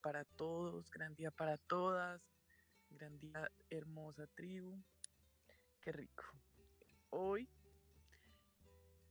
[0.00, 2.22] para todos, gran día para todas,
[2.90, 4.82] gran día hermosa tribu.
[5.80, 6.24] Qué rico.
[7.10, 7.48] Hoy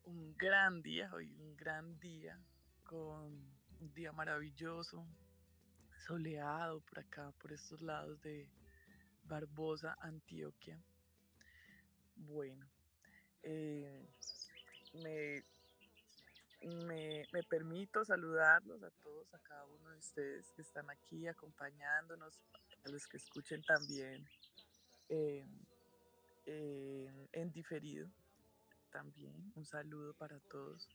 [0.04, 2.39] un gran día, hoy un gran día
[2.84, 3.34] con
[3.79, 5.05] un día maravilloso,
[6.05, 8.49] soleado por acá, por estos lados de
[9.24, 10.81] Barbosa, Antioquia.
[12.15, 12.67] Bueno,
[13.44, 14.10] eh,
[14.94, 15.44] me
[16.62, 22.40] me, permito saludarlos a todos, a cada uno de ustedes que están aquí acompañándonos,
[22.85, 24.27] a los que escuchen también
[26.48, 28.09] en diferido.
[28.91, 30.90] También un saludo para todos.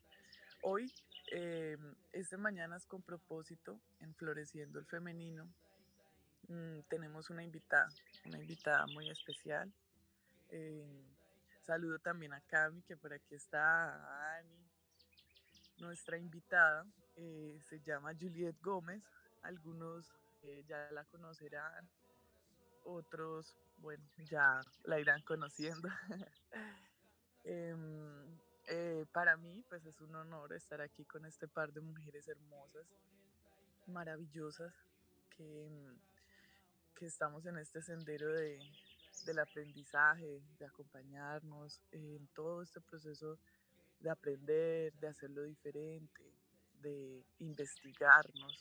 [0.63, 0.93] Hoy,
[1.33, 1.77] eh,
[2.13, 5.47] este mañana es con propósito en Floreciendo el Femenino.
[6.49, 7.89] Mm, tenemos una invitada,
[8.27, 9.73] una invitada muy especial.
[11.63, 14.43] Saludo también a Cami, que por aquí está, a
[15.83, 16.87] nuestra invitada
[17.17, 19.03] eh, se llama Juliet Gómez.
[19.43, 21.89] Algunos eh, ya la conocerán,
[22.85, 25.89] otros, bueno, ya la irán conociendo.
[27.45, 32.29] Em, eh, para mí, pues es un honor estar aquí con este par de mujeres
[32.29, 32.87] hermosas,
[33.89, 34.73] maravillosas,
[35.37, 35.69] que,
[36.95, 38.61] que estamos en este sendero de,
[39.27, 43.41] del aprendizaje, de acompañarnos en todo este proceso
[44.03, 46.35] de aprender, de hacerlo diferente,
[46.81, 48.61] de investigarnos.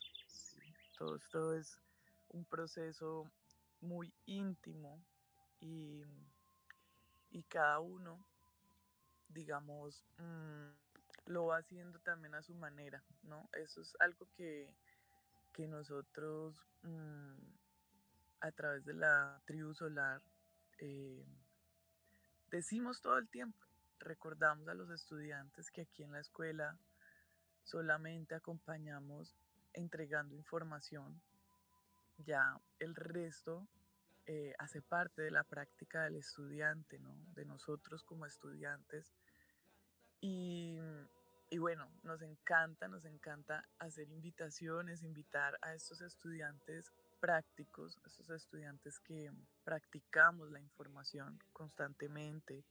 [0.98, 1.80] Todo esto es
[2.30, 3.30] un proceso
[3.82, 5.04] muy íntimo
[5.60, 6.04] y,
[7.50, 8.24] cada uno,
[9.28, 10.68] digamos, mm,
[11.26, 13.50] lo va haciendo también a su manera, ¿no?
[13.54, 14.74] Eso es algo que,
[15.68, 17.36] nosotros mm,
[18.40, 20.20] a través de la tribu solar
[20.80, 21.24] eh,
[22.50, 23.71] decimos todo el tiempo
[24.02, 26.78] recordamos a los estudiantes que aquí en la escuela
[27.64, 29.36] solamente acompañamos
[29.74, 31.22] entregando información,
[32.18, 33.68] ya el resto
[34.26, 37.16] eh, hace parte de la práctica del estudiante, ¿no?
[37.34, 39.14] de nosotros como estudiantes.
[40.20, 40.78] Y,
[41.50, 49.00] y bueno, nos encanta, nos encanta hacer invitaciones, invitar a estos estudiantes prácticos, estos estudiantes
[49.00, 49.32] que
[49.64, 52.64] practicamos la información constantemente,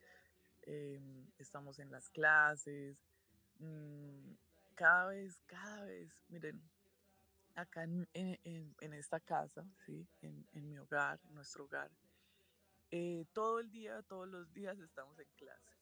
[0.72, 2.96] Em, estamos en las clases,
[3.58, 4.34] mm,
[4.76, 6.62] cada vez, cada vez, miren,
[7.56, 10.06] acá en, esta casa, ¿sí?
[10.22, 11.90] En, mi hogar, en nuestro hogar,
[12.92, 15.76] eh, todo el día, todos los días estamos en clase.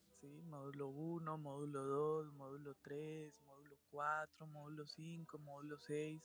[0.44, 6.22] Módulo 1, módulo 2, módulo 3, módulo 4, módulo 5, módulo 6.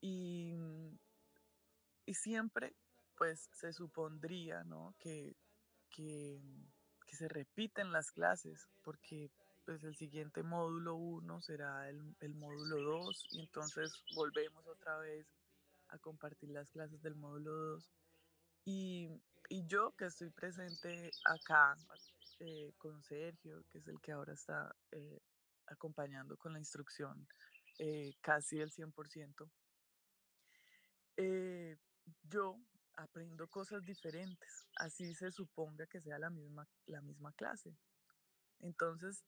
[0.00, 0.56] Y,
[2.06, 2.74] y siempre,
[3.18, 4.64] pues, se supondría.
[4.98, 5.36] Que,
[5.90, 6.40] que
[7.06, 9.30] que se repiten las clases, porque
[9.64, 15.26] pues el siguiente módulo 1 será el, el módulo 2 y entonces volvemos otra vez
[15.88, 17.90] a compartir las clases del módulo 2.
[18.64, 19.08] Y,
[19.48, 21.76] y yo que estoy presente acá
[22.40, 25.20] eh, con Sergio, que es el que ahora está eh,
[25.66, 27.26] acompañando con la instrucción
[27.78, 29.50] eh, casi el 100%,
[32.28, 32.58] yo
[32.96, 37.76] aprendo cosas diferentes, así se suponga que sea la misma, la misma clase.
[38.60, 39.24] Entonces,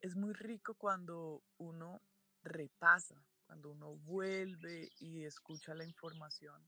[0.00, 2.00] es muy rico cuando uno
[2.42, 6.62] repasa, cuando uno vuelve y escucha la información,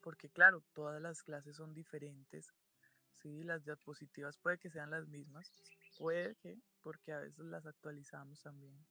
[0.00, 2.52] porque claro, todas las clases son diferentes,
[3.22, 3.42] ¿sí?
[3.42, 5.50] las diapositivas puede que sean las mismas,
[5.98, 8.86] puede que, porque a veces las actualizamos también.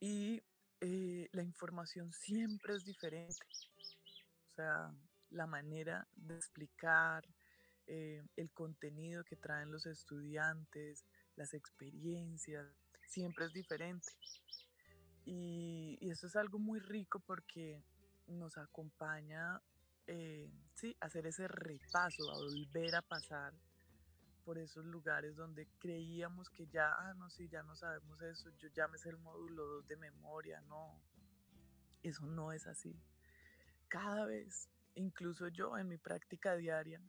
[0.00, 0.42] Y
[0.80, 3.46] eh, la información siempre es diferente.
[4.50, 4.94] O sea,
[5.34, 7.26] la manera de explicar,
[7.86, 11.04] eh, el contenido que traen los estudiantes,
[11.36, 12.66] las experiencias,
[13.06, 14.12] siempre es diferente.
[15.26, 17.82] Y, eso es algo muy rico porque
[18.26, 19.60] nos acompaña
[20.06, 23.52] eh, sí, hacer ese repaso, a volver a pasar
[24.44, 28.68] por esos lugares donde creíamos que ya, ah, no, sí, ya no sabemos eso, yo
[28.68, 31.00] ya me sé el módulo 2 de memoria, no,
[32.02, 32.94] eso no es así.
[33.88, 37.00] Cada vez incluso yo en mi práctica diaria,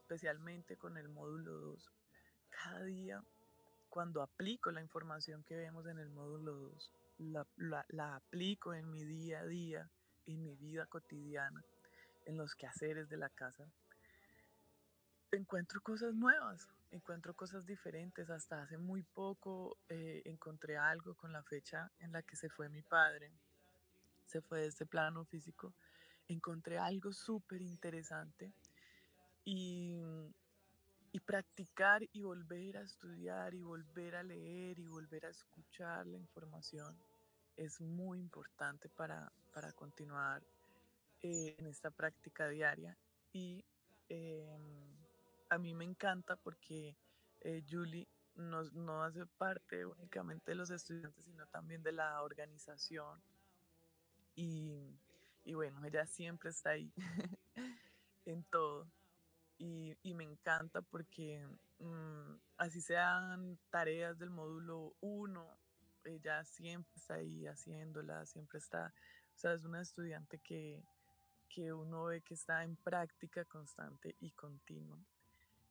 [0.00, 1.90] especialmente con el módulo 2,
[2.50, 3.22] cada día
[3.88, 6.92] cuando aplico la información que vemos en el módulo 2,
[7.56, 9.88] la, aplico en mi día a día,
[10.26, 11.64] en mi vida cotidiana,
[12.26, 13.66] en los quehaceres de la casa,
[15.32, 18.30] encuentro cosas nuevas, encuentro cosas diferentes.
[18.30, 22.68] Hasta hace muy poco eh, encontré algo con la fecha en la que se fue
[22.68, 23.32] mi padre,
[24.26, 25.72] se fue de este plano físico
[26.28, 28.52] encontré algo súper interesante
[29.44, 30.00] y,
[31.12, 36.18] y practicar y volver a estudiar y volver a leer y volver a escuchar la
[36.18, 36.96] información
[37.58, 40.42] es muy importante para, para continuar
[41.22, 42.96] eh, en esta práctica diaria.
[43.32, 43.64] Y
[44.08, 44.96] em,
[45.48, 46.96] a mí me encanta porque
[47.40, 53.20] eh, Julie no, no hace parte únicamente de los estudiantes, sino también de la organización.
[54.36, 54.96] Y,
[55.48, 56.92] y bueno, ella siempre está ahí
[58.26, 58.86] en todo.
[59.56, 61.42] Y, me encanta porque
[61.78, 65.58] mmm, así sean tareas del módulo 1,
[66.04, 68.92] ella siempre está ahí haciéndola, siempre está,
[69.34, 70.84] o sea, es una estudiante que,
[71.48, 74.98] que uno ve que está en práctica constante y continua.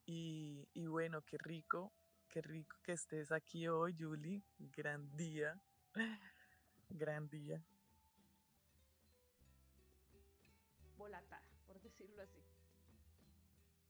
[0.07, 1.93] Y, y bueno, qué rico,
[2.29, 4.41] qué rico que estés aquí hoy, Julie.
[4.57, 5.61] Gran día,
[6.89, 7.61] gran día.
[11.67, 12.43] Por decirlo así.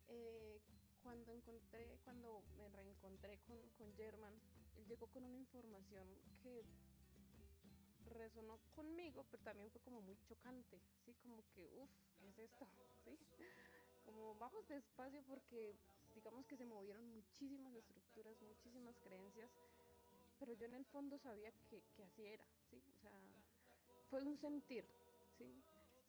[0.07, 0.61] Eh,
[1.03, 4.33] cuando encontré, cuando me reencontré con, con German,
[4.75, 6.07] él llegó con una información
[6.43, 6.65] que
[8.05, 11.13] resonó conmigo, pero también fue como muy chocante, ¿sí?
[11.21, 12.67] Como que, uff, ¿qué es esto?
[13.05, 13.17] ¿Sí?
[14.05, 15.75] Como vamos despacio porque
[16.15, 19.51] digamos que se movieron muchísimas estructuras, muchísimas creencias,
[20.39, 22.81] pero yo en el fondo sabía que, que así era, ¿sí?
[22.97, 23.11] O sea,
[24.09, 24.85] fue un sentir,
[25.37, 25.63] ¿sí?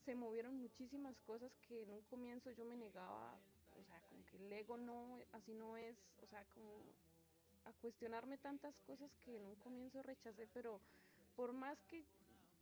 [0.08, 3.38] Se movieron muchísimas cosas que en un comienzo yo me negaba
[3.78, 6.80] o sea, como que el ego no, así no es, o sea, como
[7.66, 10.80] a cuestionarme tantas cosas que en un comienzo rechacé, pero
[11.36, 12.06] por más que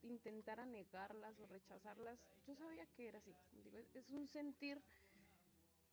[0.02, 3.32] intentara negarlas o rechazarlas, yo sabía que era así,
[3.62, 4.82] digo, es un sentir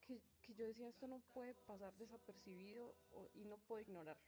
[0.08, 4.24] que, que yo decía, esto no puede pasar desapercibido o, y no puedo ignorarlo.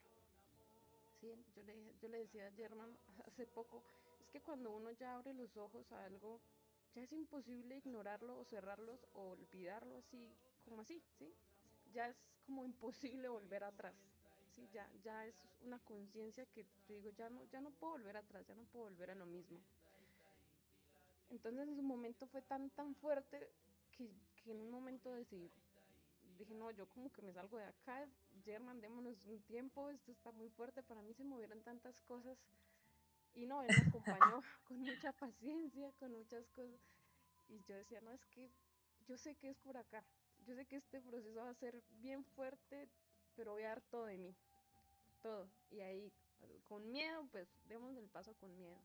[1.20, 2.96] Sí, yo le, yo le decía a German
[3.26, 3.82] hace poco,
[4.22, 6.40] es que cuando uno ya abre los ojos a algo,
[6.96, 10.34] ya es imposible ignorarlo o cerrarlos o olvidarlo así
[10.64, 11.32] como así, ¿sí?
[11.94, 12.16] Ya es
[12.46, 13.94] como imposible volver atrás,
[14.56, 14.68] ¿sí?
[14.74, 18.56] Ya, ya es una conciencia que digo, ya no, ya no puedo volver atrás, ya
[18.56, 19.60] no puedo volver a lo mismo.
[21.30, 23.50] Entonces en su momento fue tan, tan fuerte
[23.92, 24.10] que,
[24.44, 25.52] que en un momento decidí,
[26.38, 28.08] dije, no, yo como que me salgo de acá,
[28.44, 32.38] German, démonos un tiempo, esto está muy fuerte, para mí se movieron tantas cosas.
[33.36, 36.80] Y no, él me acompañó con mucha paciencia, con muchas cosas.
[37.50, 38.50] Y yo decía, no, es que
[39.08, 40.04] yo sé que es por acá,
[40.46, 42.88] yo sé que este proceso va a ser bien fuerte,
[43.36, 44.36] pero voy a dar todo de mí,
[45.22, 45.50] todo.
[45.72, 46.12] Y ahí,
[46.64, 48.80] con miedo, pues demos el paso con miedo.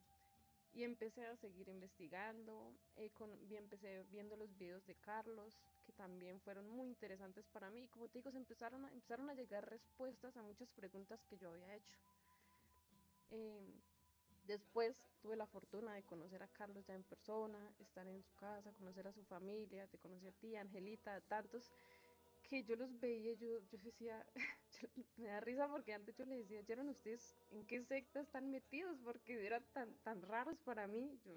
[0.73, 5.93] Y empecé a seguir investigando, eh, con, y empecé viendo los videos de Carlos, que
[5.93, 7.89] también fueron muy interesantes para mí.
[7.89, 11.51] Como te digo, se empezaron a, empezaron a llegar respuestas a muchas preguntas que yo
[11.51, 11.99] había hecho.
[13.31, 13.61] Eh,
[14.51, 18.73] Después tuve la fortuna de conocer a Carlos ya en persona, estar en su casa,
[18.73, 21.71] conocer a su familia, te conocí a ti, Angelita, tantos
[22.43, 24.27] que yo los veía, yo, yo decía,
[25.19, 28.99] me da risa porque antes yo le decía, ¿eran ustedes en qué secta están metidos?
[29.05, 31.33] Porque eran tan, tan raros para mí, yo,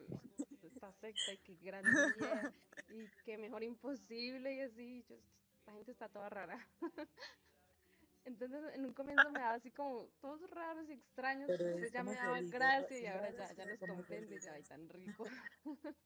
[0.63, 1.91] esta secta y qué grande
[2.89, 5.17] y qué mejor imposible y así, yo,
[5.67, 6.67] la gente está toda rara.
[8.25, 12.15] Entonces en un comienzo me daba así como todos raros y extraños, entonces ya me
[12.15, 15.25] daba gracia y ahora ya, ya los comprendo y ya, ay, tan rico.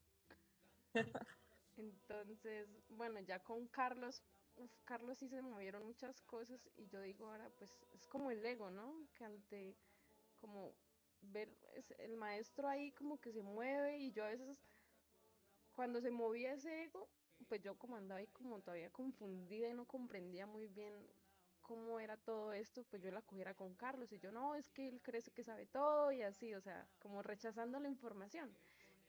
[1.77, 4.23] Entonces, bueno, ya con Carlos,
[4.55, 8.43] uf, Carlos sí se movieron muchas cosas y yo digo ahora, pues es como el
[8.43, 9.07] ego, ¿no?
[9.13, 9.77] Que ante
[10.41, 10.73] como
[11.21, 14.59] ver es el maestro ahí como que se mueve y yo a veces
[15.75, 17.07] cuando se movía ese ego,
[17.47, 20.93] pues yo como andaba ahí como todavía confundida y no comprendía muy bien
[21.67, 24.87] cómo era todo esto, pues yo la cogiera con Carlos y yo no, es que
[24.87, 28.55] él cree que sabe todo y así, o sea, como rechazando la información.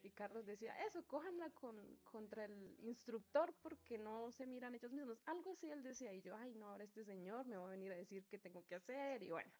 [0.02, 5.20] Y Carlos decía, eso, cójanla con, contra el instructor porque no se miran ellos mismos.
[5.26, 7.92] Algo así él decía, y yo, ay, no, ahora este señor me va a venir
[7.92, 9.50] a decir qué tengo que hacer, y bueno.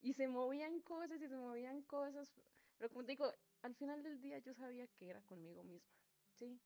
[0.00, 2.30] Y se movían cosas y se movían cosas,
[2.76, 3.32] pero como te digo,
[3.62, 5.94] al final del día yo sabía que era conmigo misma,
[6.34, 6.60] ¿sí?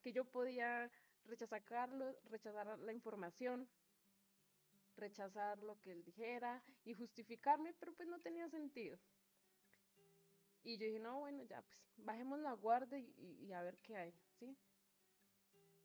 [0.00, 0.90] Que yo podía
[1.24, 3.68] rechazar Carlos, rechazar la información,
[4.96, 8.98] rechazar lo que él dijera y justificarme, pero pues no tenía sentido.
[10.62, 14.14] Y yo dije, no, bueno, ya, pues bajemos la guardia y, a ver qué hay,
[14.38, 14.56] ¿sí?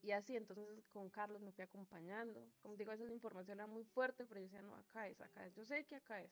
[0.02, 2.50] Y así, entonces con Carlos me fui acompañando.
[2.62, 5.46] Como digo, esa la información era muy fuerte, pero yo decía, no, acá es, acá
[5.46, 5.54] es.
[5.54, 6.32] Yo sé que acá es.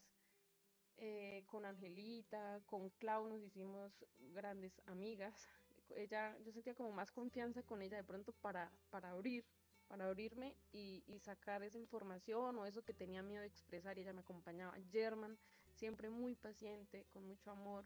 [0.99, 5.47] Eh, con Angelita, con Clau nos hicimos grandes amigas.
[5.89, 9.45] Ella, yo sentía como más confianza con ella de pronto para, para abrir
[9.87, 14.13] para abrirme y, sacar esa información o eso que tenía miedo de expresar y ella
[14.13, 14.77] me acompañaba.
[14.91, 15.37] German,
[15.73, 17.85] siempre muy paciente, con mucho amor.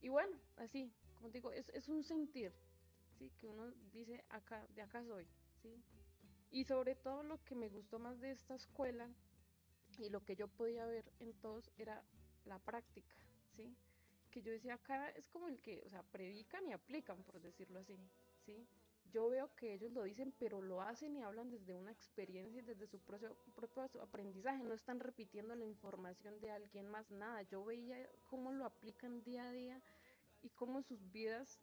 [0.00, 2.52] Y bueno, así, como digo, es, es un sentir,
[3.18, 3.30] ¿sí?
[3.38, 5.26] Que uno dice, acá, de acá soy,
[5.62, 5.82] ¿sí?
[6.50, 9.08] Y sobre todo lo que me gustó más de esta escuela
[9.98, 12.02] y lo que yo podía ver en todos era
[12.46, 13.14] la práctica,
[13.54, 13.76] ¿sí?
[14.30, 17.80] que yo decía acá es como el que, o sea, predican y aplican, por decirlo
[17.80, 17.98] así,
[18.46, 18.66] ¿sí?
[19.12, 22.86] Yo veo que ellos lo dicen, pero lo hacen y hablan desde una experiencia, desde
[22.86, 27.42] su propio, propio aprendizaje, no están repitiendo la información de alguien más, nada.
[27.42, 29.80] Yo veía cómo lo aplican día a día
[30.42, 31.60] y cómo sus vidas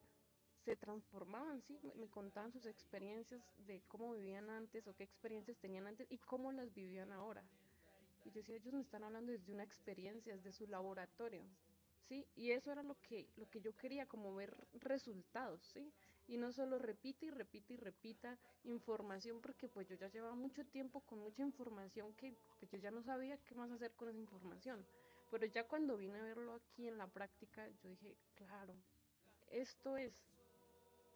[0.65, 5.87] se transformaban, sí, me contaban sus experiencias de cómo vivían antes o qué experiencias tenían
[5.87, 7.41] antes y cómo las vivían ahora.
[8.25, 11.41] Y yo decía, ellos me están hablando desde una experiencia, desde su laboratorio,
[12.09, 12.27] ¿sí?
[12.35, 15.89] Y eso era lo que, lo que yo quería, como ver resultados, ¿sí?
[16.27, 20.65] Y no solo repite y repite y repita información, porque pues yo ya llevaba mucho
[20.65, 24.19] tiempo con mucha información que pues yo ya no sabía qué más hacer con esa
[24.19, 24.85] información.
[25.31, 28.73] Pero ya cuando vine a verlo aquí en la práctica, yo dije, claro,
[29.51, 30.13] esto es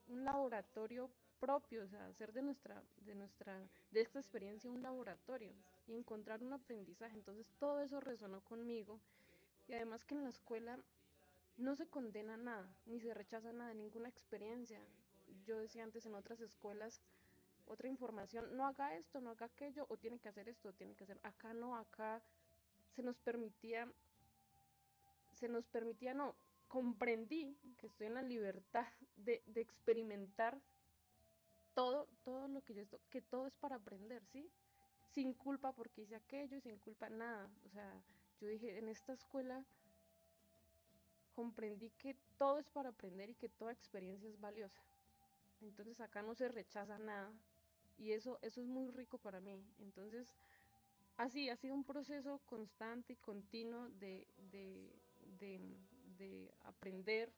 [0.08, 3.60] un laboratorio propio, o sea, hacer de nuestra, de nuestra,
[3.92, 5.52] de esta experiencia un laboratorio
[5.88, 7.16] y encontrar un aprendizaje.
[7.16, 9.00] Entonces todo eso resonó conmigo
[9.68, 10.78] y además que en la escuela
[11.58, 14.80] no se condena nada, ni se rechaza nada, ninguna experiencia.
[15.46, 17.02] Yo decía antes en otras escuelas,
[17.68, 20.96] otra información, no haga esto, no haga aquello, o tiene que hacer esto, o tiene
[20.96, 22.22] que hacer, acá no, acá
[22.96, 23.88] se nos permitía,
[25.34, 26.36] se nos permitía, no,
[26.68, 30.60] comprendí que estoy en la libertad de, de experimentar
[31.74, 34.50] todo, todo lo que yo estoy, que todo es para aprender, ¿sí?
[35.14, 37.50] Sin culpa porque hice aquello y sin culpa nada.
[37.66, 38.02] O sea,
[38.40, 39.64] yo dije, en esta escuela
[41.34, 44.82] comprendí que todo es para aprender y que toda experiencia es valiosa.
[45.62, 47.32] Entonces acá no se rechaza nada
[47.98, 49.64] y eso, eso es muy rico para mí.
[49.80, 50.34] Entonces,
[51.18, 54.92] así ha sido un proceso constante y continuo de, de,
[55.40, 55.60] de,
[56.18, 57.32] de aprender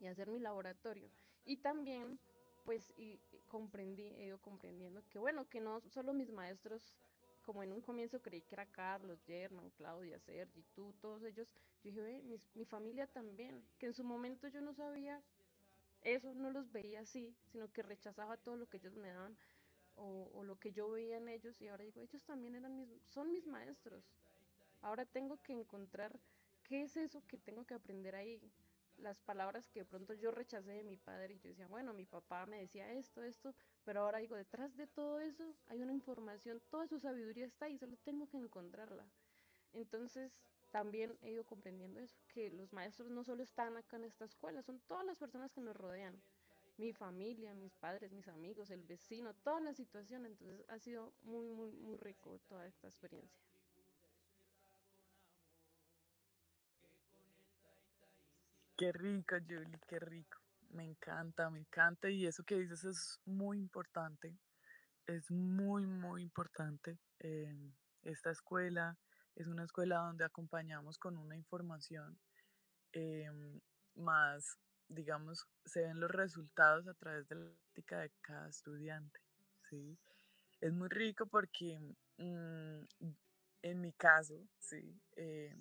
[0.00, 1.10] y hacer mi laboratorio.
[1.44, 2.18] Y también,
[2.64, 6.96] pues, y, comprendí, he ido comprendiendo que, bueno, que no solo mis maestros
[7.42, 11.46] como en un comienzo creí que era Carlos, Germán, Claudia, Sergi, tú, todos ellos,
[11.84, 15.22] yo dije, mi, mi, familia también, que en su momento yo no sabía
[16.02, 19.36] eso, no los veía así, sino que rechazaba todo lo que ellos me daban
[19.96, 23.32] o, lo que yo veía en ellos y ahora digo, ellos también eran mis, son
[23.32, 24.04] mis maestros.
[24.82, 26.18] Ahora tengo que encontrar
[26.64, 28.40] qué es eso que tengo que aprender ahí,
[28.98, 32.06] las palabras que de pronto yo rechacé de mi padre y yo decía, bueno, mi
[32.06, 36.60] papá me decía esto, esto, pero ahora digo, detrás de todo eso hay una información,
[36.70, 39.04] toda su sabiduría está ahí, solo tengo que encontrarla.
[39.72, 40.32] Entonces,
[40.70, 44.62] también he ido comprendiendo eso, que los maestros no solo están acá en esta escuela,
[44.62, 46.20] son todas las personas que nos rodean,
[46.78, 50.26] mi familia, mis padres, mis amigos, el vecino, toda la situación.
[50.26, 53.40] Entonces, ha sido muy, muy, muy rico toda esta experiencia.
[58.76, 60.38] Qué rico, Julie, qué rico.
[60.70, 62.10] Me encanta, me encanta.
[62.10, 64.36] Y eso que dices es muy importante.
[65.06, 66.98] Es muy, muy importante.
[67.20, 68.98] Eh, esta escuela
[69.36, 72.18] es una escuela donde acompañamos con una información
[72.92, 73.30] eh,
[73.94, 79.20] más, digamos, se ven los resultados a través de la práctica de cada estudiante.
[79.68, 79.98] ¿sí?
[80.60, 81.78] Es muy rico porque
[82.16, 82.80] mmm,
[83.62, 84.98] en mi caso, ¿sí?
[85.16, 85.54] Eh,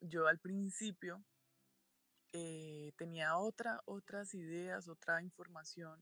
[0.00, 1.22] yo al principio
[2.32, 6.00] eh, tenía otra, otras ideas, otra información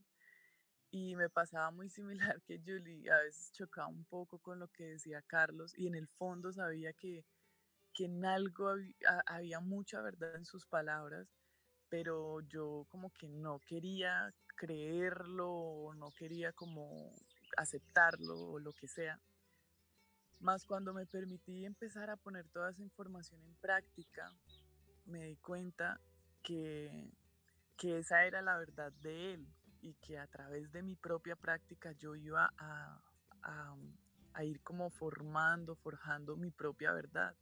[0.90, 4.84] y me pasaba muy similar que Julie, a veces chocaba un poco con lo que
[4.84, 7.24] decía Carlos y en el fondo sabía que,
[7.94, 8.94] que en algo había,
[9.26, 11.28] había mucha verdad en sus palabras,
[11.88, 17.14] pero yo como que no quería creerlo, no quería como
[17.56, 19.20] aceptarlo o lo que sea.
[20.40, 24.32] Más cuando me permití empezar a poner toda esa información en práctica,
[25.04, 26.00] me di cuenta
[26.42, 27.10] que,
[27.76, 29.48] que esa era la verdad de él
[29.80, 33.00] y que a través de mi propia práctica yo iba a,
[33.42, 33.76] a,
[34.34, 37.34] a ir como formando, forjando mi propia verdad.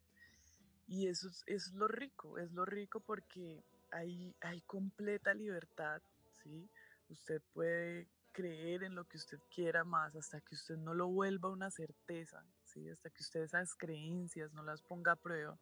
[0.87, 6.01] Y eso es, es, lo rico, es lo rico porque hay, hay completa libertad,
[6.43, 6.71] ¿sí?
[7.09, 11.51] Usted puede creer en lo que usted quiera más hasta que usted no lo vuelva
[11.51, 12.89] una certeza, ¿sí?
[12.89, 15.59] Hasta que usted esas creencias no las ponga a prueba,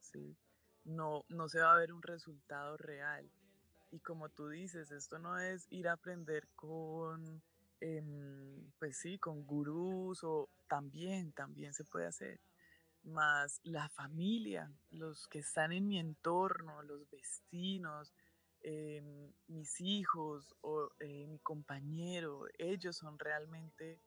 [0.00, 0.36] ¿sí?
[0.84, 3.30] no, no se va a ver un resultado real.
[3.92, 7.42] Y como tú dices, esto no es ir a aprender con,
[7.80, 8.02] eh,
[8.78, 12.40] pues sí, con gurús o también, también se puede hacer.
[13.04, 18.14] Más la familia, los que están en mi entorno, los vecinos,
[18.62, 19.02] eh,
[19.48, 24.00] mis hijos o eh, mi compañero, ellos son realmente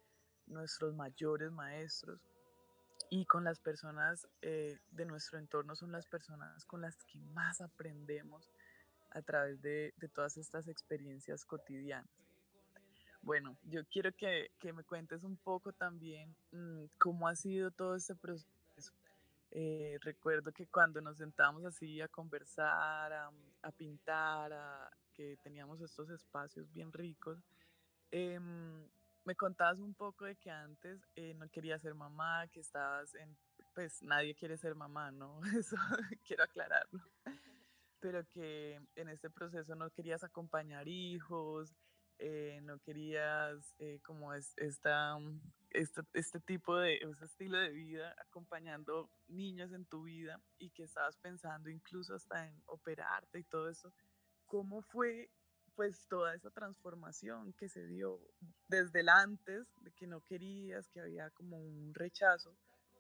[0.48, 2.22] nuestros mayores maestros
[3.10, 7.62] y con las personas eh, de nuestro entorno son las personas con las que más
[7.62, 8.50] aprendemos
[9.16, 12.10] a través de, todas estas experiencias cotidianas.
[13.22, 18.14] Bueno, yo quiero que, me cuentes un poco también mmm, cómo ha sido todo este
[18.14, 18.94] proceso.
[19.52, 24.52] Eh, recuerdo que cuando nos sentábamos así a conversar, a, pintar,
[25.14, 27.40] que teníamos estos espacios bien ricos,
[28.12, 28.86] em,
[29.24, 33.36] me contabas un poco de que antes eh, no querías ser mamá, que estabas en,
[33.74, 35.40] pues nadie quiere ser mamá, ¿no?
[35.58, 35.78] Eso
[36.28, 37.00] quiero aclararlo.
[38.06, 41.74] Pero que en este proceso no querías acompañar hijos,
[42.20, 47.72] eh, no querías eh, como es, esta, mm, este, este tipo de, este estilo de
[47.72, 53.44] vida acompañando niños en tu vida y que estabas pensando incluso hasta en operarte y
[53.44, 53.92] todo eso,
[54.46, 55.32] ¿cómo fue
[55.74, 58.22] pues toda esa transformación que se dio
[58.68, 62.56] desde el antes de que no querías, que había como un rechazo,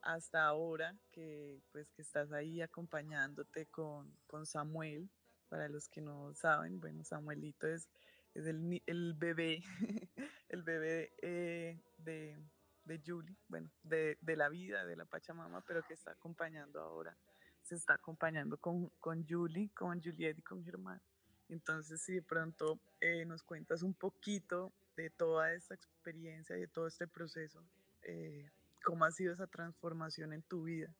[0.05, 5.09] hasta ahora que pues que estás ahí acompañándote con, con Samuel,
[5.49, 7.89] para los que no saben, bueno, Samuelito es
[8.35, 9.63] es el, el bebé,
[10.49, 12.37] el bebé eh, de,
[12.83, 17.17] de, Julie, bueno, de, de, la vida de la Pachamama, pero que está acompañando ahora,
[17.63, 21.01] se está acompañando con, con Julie, con Juliet y con Germán.
[21.47, 26.67] Entonces, si de pronto eh, nos cuentas un poquito de toda esta experiencia y de
[26.67, 27.63] todo este proceso,
[28.03, 28.49] eh,
[28.85, 30.95] ¿cómo ha sido esa transformación en tu vida?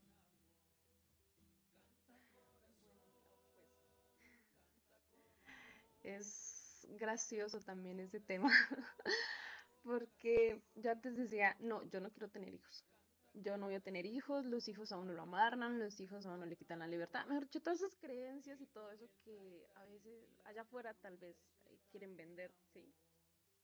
[6.04, 8.50] Es gracioso también ese tema,
[9.84, 12.86] porque yo antes decía, no, yo no quiero tener hijos.
[13.34, 16.34] Yo no voy a tener hijos, los hijos a uno lo amarran, los hijos a
[16.34, 17.26] uno le quitan la libertad.
[17.26, 21.36] Mejor dicho, todas esas creencias y todo eso que a veces allá afuera tal vez
[21.66, 22.94] eh, quieren vender, ¿sí?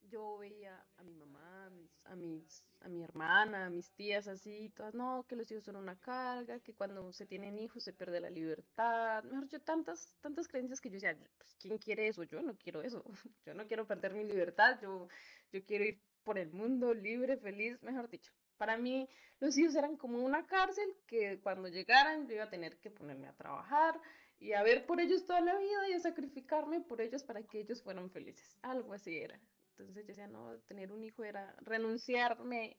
[0.09, 1.71] Yo veía a mi mamá,
[2.05, 5.75] a, mis, a, mi hermana, a mis tías así, todas, no, que los hijos son
[5.75, 9.23] una carga, que cuando se tienen hijos se pierde la libertad.
[9.23, 12.23] Mejor yo tantas, tantas creencias que yo decía, pues, ¿quién quiere eso?
[12.23, 13.03] Yo no quiero eso.
[13.45, 15.07] Yo no quiero perder mi libertad, yo,
[15.51, 18.31] yo quiero ir por el mundo libre, feliz, mejor dicho.
[18.57, 22.77] Para mí los hijos eran como una cárcel que cuando llegaran yo iba a tener
[22.77, 23.99] que ponerme a trabajar
[24.39, 27.61] y a ver por ellos toda la vida y a sacrificarme por ellos para que
[27.61, 28.57] ellos fueran felices.
[28.61, 29.39] Algo así era.
[29.81, 32.77] Entonces yo decía, no, tener un hijo era renunciarme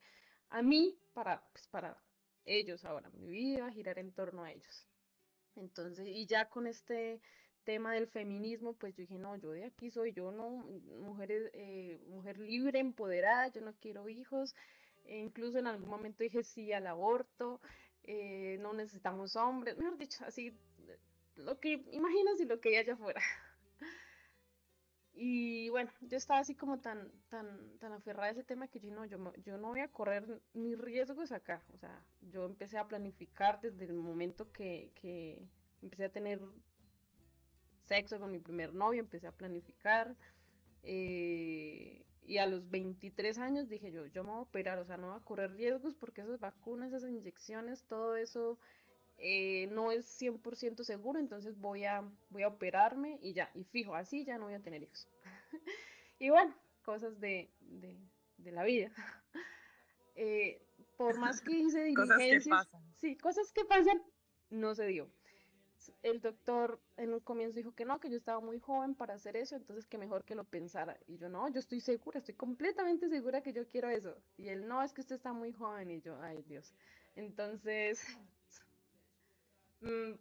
[0.51, 1.97] a mí para, pues, para
[2.45, 4.87] ellos ahora, mi vida girar en torno a ellos.
[5.57, 7.21] Entonces, y ya con este
[7.65, 10.49] tema del feminismo, pues yo dije, no, yo de aquí soy yo, no,
[11.01, 14.55] mujer, eh, mujer libre, empoderada, yo no quiero hijos.
[15.05, 17.61] E incluso en algún momento dije sí al aborto,
[18.05, 20.57] eh, no necesitamos hombres, mejor dicho, así,
[21.37, 23.21] lo que imaginas y lo que ella fuera.
[25.25, 28.91] Y bueno, yo estaba así como tan, tan, tan aferrada a ese tema que yo
[28.91, 31.63] no, yo, yo no voy a correr mis riesgos acá.
[31.73, 35.47] O sea, yo empecé a planificar desde el momento que, que
[35.81, 36.41] empecé a tener
[37.85, 40.17] sexo con mi primer novio, empecé a planificar.
[40.83, 44.97] Eh, y a los 23 años dije yo, yo me voy a operar, o sea,
[44.97, 48.59] no voy a correr riesgos porque esas vacunas, esas inyecciones, todo eso
[49.25, 53.95] eh, no es 100% seguro, entonces voy a, voy a operarme y ya, y fijo,
[53.95, 55.09] así ya no voy a tener hijos.
[56.19, 56.53] y bueno,
[56.85, 57.49] cosas de,
[58.45, 58.93] la vida.
[60.15, 60.61] Eh,
[60.99, 62.95] por más que hice diligencias, cosas que pasan.
[62.99, 64.03] sí, cosas que pasan,
[64.51, 65.09] no se dio.
[66.03, 69.37] El doctor en un comienzo dijo que no, que yo estaba muy joven para hacer
[69.37, 70.99] eso, entonces que mejor que lo pensara.
[71.07, 74.15] Y yo, no, yo estoy segura, estoy completamente segura que yo quiero eso.
[74.37, 75.91] Y él, no, es que usted está muy joven.
[75.91, 76.75] Y yo, ay Dios.
[77.17, 78.05] Entonces,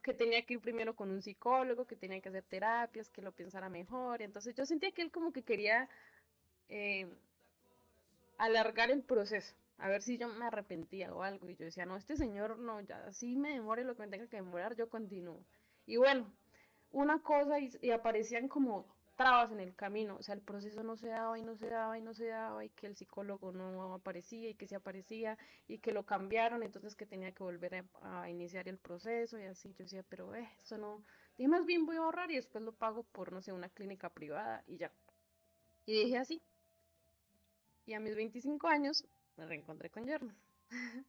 [0.02, 3.32] que tenía que ir primero con un psicólogo, que tenía que hacer terapias, que lo
[3.32, 4.22] pensara mejor.
[4.22, 5.88] Entonces yo sentía que él como que quería
[6.70, 7.08] eh,
[8.38, 11.50] alargar el proceso, a ver si yo me arrepentía o algo.
[11.50, 14.28] Y yo decía, no, este señor no, ya así me demore lo que me tenga
[14.28, 15.44] que demorar, yo continúo.
[15.86, 16.32] Y bueno,
[16.92, 18.86] una cosa y aparecían como
[19.22, 21.96] trabas en el camino, o sea, el proceso no se daba y no se daba
[21.96, 25.78] y no se daba y que el psicólogo no aparecía y que se aparecía y
[25.78, 29.84] que lo cambiaron, entonces que tenía que volver a, iniciar el proceso y así yo
[29.84, 31.04] decía, pero eh, eso no,
[31.38, 34.10] dije más bien voy a ahorrar y después lo pago por, no sé, una clínica
[34.10, 34.92] privada y ya.
[35.86, 36.42] Y dije así.
[37.86, 39.06] Y a mis 25 años
[39.38, 40.34] me reencontré con Yerno.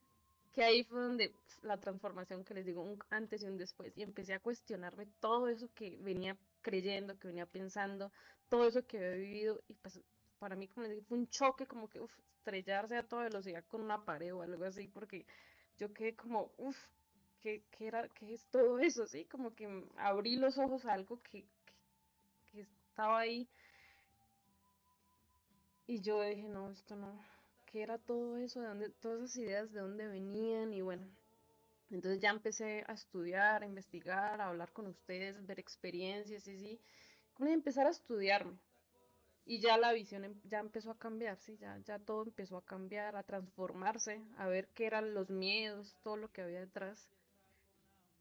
[0.53, 4.03] que ahí fue donde la transformación que les digo, un antes y un después, y
[4.03, 8.11] empecé a cuestionarme todo eso que venía creyendo, que venía pensando,
[8.49, 10.01] todo eso que había vivido y pues
[10.39, 11.99] para mí como fue un choque como que
[12.37, 15.25] estrellarse a toda velocidad con una pared o algo así porque
[15.77, 16.77] yo quedé como uff
[17.41, 19.05] ¿qué, qué, ¿qué es todo eso?
[19.05, 19.25] ¿sí?
[19.25, 21.45] Como que abrí los ojos a algo que,
[22.51, 23.47] que, estaba ahí
[25.87, 27.19] y yo dije no, esto no,
[27.65, 28.61] ¿qué era todo eso?
[28.61, 30.73] ¿De dónde, todas esas ideas de dónde venían?
[30.73, 31.07] Y bueno,
[31.95, 36.81] entonces ya empecé a estudiar, a investigar, a hablar con ustedes, ver experiencias y así.
[37.33, 38.57] Como empezar a estudiarme.
[39.45, 41.57] Y ya la visión em, ya empezó a cambiar, ¿sí?
[41.57, 46.17] Ya, ya todo empezó a cambiar, a transformarse, a ver qué eran los miedos, todo
[46.17, 47.09] lo que había detrás.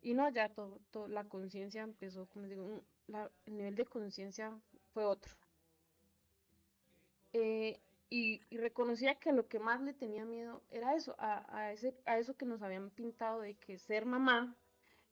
[0.02, 4.52] Y no, ya todo, todo la conciencia empezó, como digo, la, el nivel de conciencia
[4.92, 5.34] fue otro.
[7.32, 7.80] Eh,
[8.12, 12.18] y, y, reconocía que lo que más le tenía miedo era eso, a, ese, a
[12.18, 14.54] eso que nos habían pintado de que ser mamá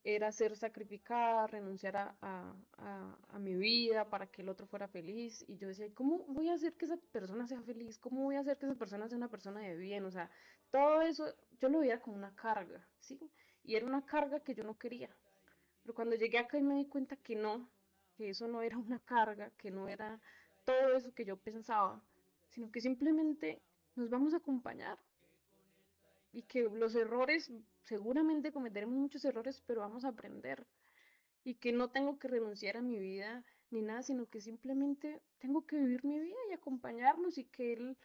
[0.04, 4.86] era ser sacrificada, renunciar a, a, a, a, mi vida para que el otro fuera
[4.86, 5.46] feliz.
[5.48, 7.98] Y yo decía, ¿cómo voy a hacer que esa persona sea feliz?
[7.98, 10.04] ¿Cómo voy a hacer que esa persona sea una persona de bien?
[10.04, 10.30] O sea,
[10.70, 11.24] todo eso
[11.58, 13.18] yo lo veía como una carga, ¿sí?
[13.64, 15.08] Y era una carga que yo no quería.
[15.82, 17.66] Pero cuando llegué acá y me di cuenta que no,
[18.14, 20.20] que eso no era una carga, que no era
[20.64, 22.02] todo eso que yo pensaba,
[22.50, 23.62] sino que simplemente
[23.96, 24.98] nos vamos a acompañar
[26.32, 27.50] y que los errores,
[27.82, 30.66] seguramente cometeremos muchos errores, pero vamos a aprender.
[31.42, 35.66] Y que no tengo que renunciar a mi vida ni nada, sino que simplemente tengo
[35.66, 37.96] que vivir mi vida y acompañarnos y que él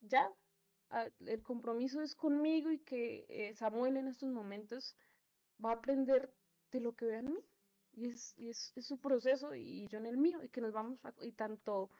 [0.00, 0.30] ya,
[1.26, 4.96] el compromiso es conmigo y que eh, Samuel en estos momentos
[5.64, 6.32] va a aprender
[6.72, 7.40] de lo que ve en mí.
[7.96, 10.72] Y es, y es, es su proceso y yo en el mío y que nos
[10.72, 11.90] vamos a, y tanto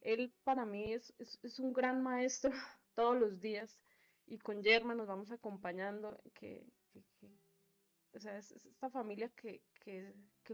[0.00, 1.12] él para mí es,
[1.58, 2.50] un gran maestro
[2.94, 3.78] todos los días
[4.26, 6.64] y con Yerma nos vamos acompañando, que,
[8.12, 9.62] esta familia que,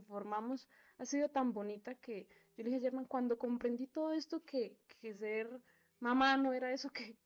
[0.06, 4.44] formamos ha sido tan bonita que yo le dije a Yerma, cuando comprendí todo esto,
[4.44, 4.76] que,
[5.14, 5.48] ser
[6.00, 7.16] mamá no era eso que,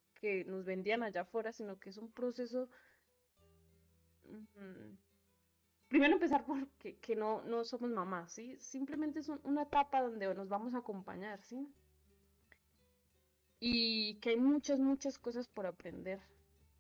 [0.45, 2.69] nos vendían allá afuera, sino que es un proceso...
[4.25, 4.97] Mmm,
[5.91, 8.57] primero empezar por que, no, somos mamás, ¿sí?
[8.61, 11.69] Simplemente es un, una etapa donde nos vamos a acompañar, ¿sí?
[13.61, 16.19] Y que hay muchas, muchas cosas por aprender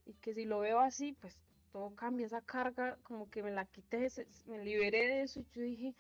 [0.07, 1.39] y que si lo veo así, pues
[1.73, 4.09] todo cambia, esa carga como que me la quité,
[4.47, 5.95] me liberé de eso y yo dije,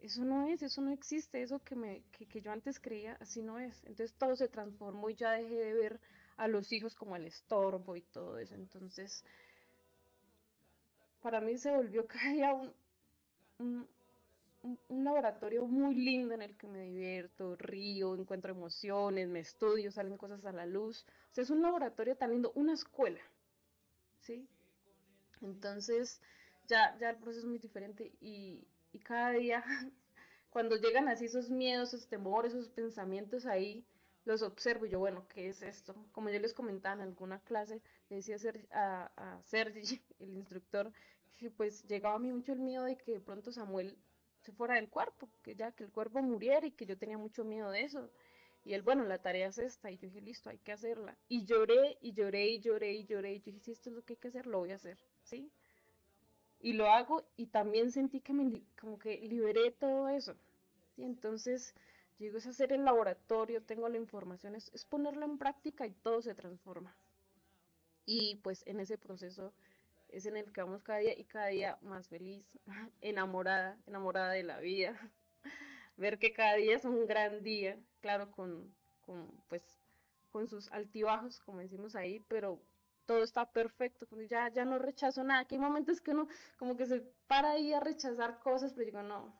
[0.00, 3.42] eso no es, eso no existe, eso que, me, que, que yo antes creía, así
[3.42, 3.82] no es.
[3.84, 6.00] Entonces todo se transformó y ya dejé de ver
[6.36, 8.54] a los hijos como el estorbo y todo eso.
[8.54, 9.24] Entonces,
[11.22, 12.72] para mí se volvió cada día un,
[13.58, 13.88] un,
[14.62, 20.16] un, laboratorio muy lindo en el que me divierto, río, encuentro emociones, me estudio, salen
[20.16, 21.04] cosas a la luz.
[21.30, 23.20] O sea, es un laboratorio tan lindo, una escuela.
[24.20, 24.48] ¿sí?
[25.42, 26.20] Entonces,
[26.66, 29.64] ya, ya el proceso es muy diferente y, y cada día,
[30.50, 33.84] cuando llegan así esos miedos, esos temores, esos pensamientos ahí,
[34.24, 35.94] los observo yo, bueno, ¿qué es esto?
[36.10, 38.36] Como yo les comentaba en alguna clase, le decía
[38.72, 40.92] a, a Sergi, el instructor,
[41.36, 43.96] que pues llegaba a mí mucho el miedo de que de pronto Samuel
[44.46, 47.44] se fuera del cuerpo, que ya que el cuerpo muriera y que yo tenía mucho
[47.44, 48.08] miedo de eso.
[48.64, 49.90] Y él, bueno, la tarea es esta.
[49.90, 51.16] Y yo dije, listo, hay que hacerla.
[51.28, 53.34] Y lloré y lloré y lloré y lloré.
[53.34, 54.98] Y yo dije, si esto es lo que hay que hacer, lo voy a hacer,
[55.24, 55.50] ¿sí?
[56.60, 60.36] Y lo hago y también sentí que me, como que liberé todo eso.
[60.94, 61.02] ¿sí?
[61.02, 61.74] Entonces,
[62.18, 66.22] digo, es hacer el laboratorio, tengo la información, es, es ponerlo en práctica y todo
[66.22, 66.96] se transforma.
[68.04, 69.52] Y pues en ese proceso
[70.08, 72.44] es en el que vamos cada día y cada día más feliz,
[73.00, 74.96] enamorada, enamorada de la vida,
[75.96, 79.62] ver que cada día es un gran día, claro, con, con, pues,
[80.30, 82.60] con sus altibajos, como decimos ahí, pero
[83.06, 86.86] todo está perfecto, ya, ya no rechazo nada, que hay momentos que uno como que
[86.86, 89.32] se para ahí a rechazar cosas, pero digo, no,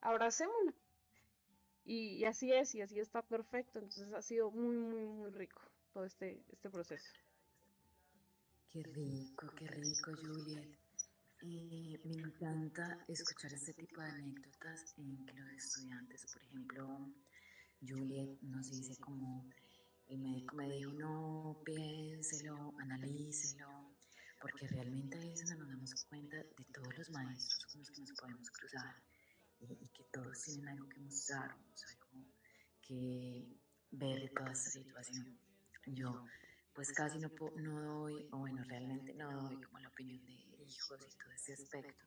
[0.00, 0.72] abracémosla.
[1.84, 5.60] Y, y así es, y así está perfecto, entonces ha sido muy, muy, muy rico
[5.92, 7.12] todo este, este proceso.
[8.72, 10.66] Qué rico, qué rico, Juliet.
[11.42, 17.12] Eh, me encanta escuchar este tipo de anécdotas en que los estudiantes, por ejemplo,
[17.86, 19.46] Juliet nos dice como
[20.06, 23.94] el médico me dijo, no, piénselo, analícelo,
[24.40, 28.00] porque realmente a veces no nos damos cuenta de todos los maestros con los que
[28.00, 29.02] nos podemos cruzar
[29.60, 32.24] y, y que todos tienen algo que mostrarnos, algo
[32.80, 33.54] que
[33.90, 35.38] ver de toda esta situación.
[35.88, 36.24] Yo
[36.74, 40.98] pues casi no, no doy, o bueno, realmente no doy como la opinión de hijos
[41.00, 42.06] y todo ese aspecto,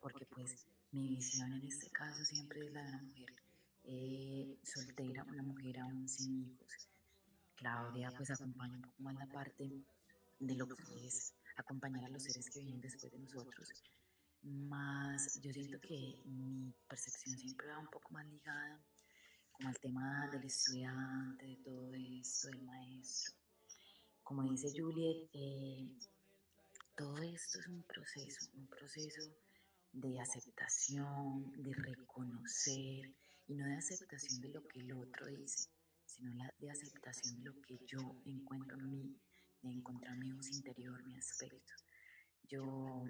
[0.00, 3.28] porque pues mi visión en este caso siempre es la de una mujer
[3.84, 6.88] eh, soltera, una mujer aún sin hijos.
[7.56, 9.84] Claudia pues acompaña un poco más la parte
[10.38, 13.68] de lo que es acompañar a los seres que vienen después de nosotros.
[14.42, 18.80] Más yo siento que mi percepción siempre va un poco más ligada
[19.52, 23.34] como al tema del estudiante, de todo esto, del maestro.
[24.28, 25.88] Como dice Juliet, eh,
[26.94, 29.22] todo esto es un proceso, un proceso
[29.90, 33.10] de aceptación, de reconocer,
[33.46, 35.70] y no de aceptación de lo que el otro dice,
[36.04, 39.16] sino la, de aceptación de lo que yo encuentro en mí,
[39.62, 41.72] de encontrar mi voz interior, mi aspecto.
[42.42, 43.08] Yo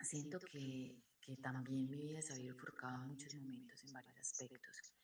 [0.00, 4.94] siento que, que también mi vida se ha bifurcado en muchos momentos, en varios aspectos,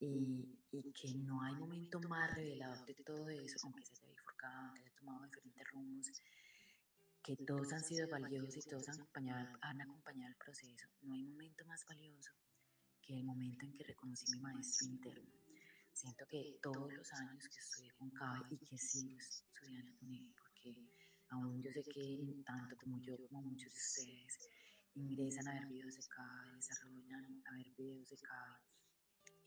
[0.00, 4.66] y, y, que no hay momento más revelador de todo eso, aunque se haya bifurcado,
[4.66, 6.22] aunque haya tomado diferentes rumbos,
[7.22, 10.88] que todos han sido valiosos y todos han acompañado, han acompañado el proceso.
[11.02, 12.32] No hay momento más valioso
[13.02, 15.30] que el momento en que reconocí mi maestro interno.
[15.92, 20.32] Siento que todos los años que estudié con CABE y que sigo estudiando con él,
[20.38, 20.74] porque
[21.30, 24.48] aún yo sé que tanto como yo como muchos de ustedes
[24.94, 28.58] ingresan a ver videos de CABE, desarrollan a ver videos de CABE,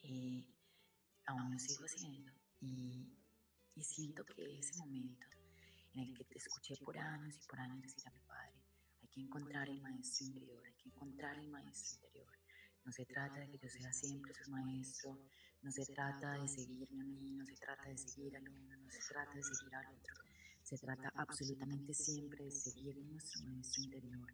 [0.04, 0.54] eh,
[1.28, 3.21] aún lo sigo haciendo y,
[3.76, 5.28] y siento que ese momento
[5.94, 8.64] en el que te escuché por años y por años decir a mi padre,
[9.02, 12.34] hay que encontrar el maestro interior, hay que encontrar el maestro interior.
[12.84, 15.20] No se trata de que yo sea siempre su maestro,
[15.62, 18.92] no se trata de seguirme a mí, no se trata de seguir al uno, no
[18.92, 20.16] se trata de seguir al otro.
[20.64, 24.34] Se trata absolutamente siempre de seguir en nuestro maestro interior,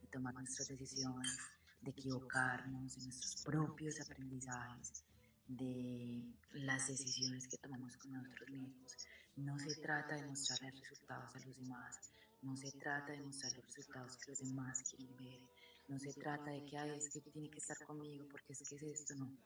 [0.00, 1.38] de tomar nuestras decisiones,
[1.80, 5.04] de equivocarnos, de nuestros propios aprendizajes,
[5.46, 8.96] de las decisiones que tomamos con nosotros mismos.
[9.36, 13.66] No se trata de mostrarle resultados a los demás, no se trata de mostrar los
[13.66, 15.40] resultados que los demás quieren ver,
[15.88, 18.82] no se trata de que, es que tiene que estar conmigo porque es que es
[18.82, 19.36] esto, no.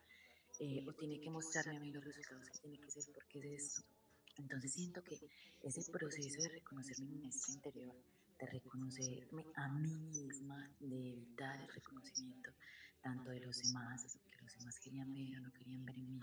[0.61, 3.63] Eh, o tiene que mostrarme a mí los resultados que tiene que ser porque es
[3.63, 3.83] esto.
[4.37, 5.19] Entonces siento que
[5.63, 7.97] ese proceso de reconocer mi maestro interior,
[8.39, 12.51] de reconocerme a mí misma, de evitar el reconocimiento
[13.03, 16.21] tanto de los demás, los demás querían ver o no querían ver en mí,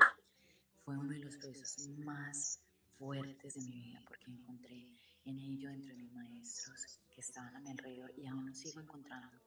[0.84, 2.60] fue uno de los procesos más
[2.98, 4.88] fuertes de mi vida porque encontré
[5.26, 8.82] en ello dentro de mis maestros que estaban a mi alrededor y aún los sigo
[8.82, 9.40] encontrando.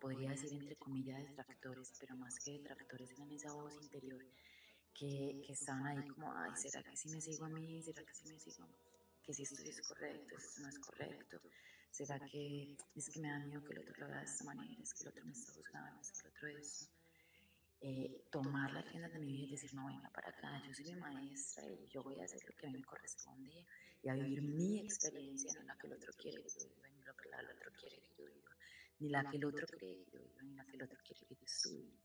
[0.00, 4.24] Podría decir entre comillas detractores, pero más que detractores eran esa voz interior
[4.92, 7.80] que, que estaban ahí como, ay, ¿será que si me sigo a mí?
[7.80, 8.66] ¿Será que si me sigo?
[9.22, 11.40] Que si esto es correcto, esto no es correcto.
[11.92, 14.82] ¿Será que es que me da miedo que el otro lo haga de esta manera?
[14.82, 16.00] ¿Es que el otro me está juzgando?
[16.00, 16.90] ¿Es que el otro es
[17.80, 20.86] eh, tomar las riendas de mi vida y decir, no, venga para acá, yo soy
[20.86, 23.66] mi maestra y yo voy a hacer lo que a mí me corresponde
[24.02, 27.02] y a vivir mi experiencia, no la que el otro quiere que yo viva, ni
[27.04, 28.56] la que el otro quiere que yo viva,
[28.98, 31.26] ni la que el otro cree que yo viva, ni la que el otro quiere
[31.26, 32.00] que yo estudie.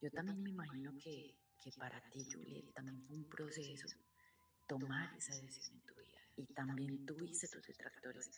[0.00, 3.88] Yo también me imagino que, que para ti, Juliet, también fue un proceso
[4.66, 8.30] tomar esa decisión en tu vida y también tuviste tus detractores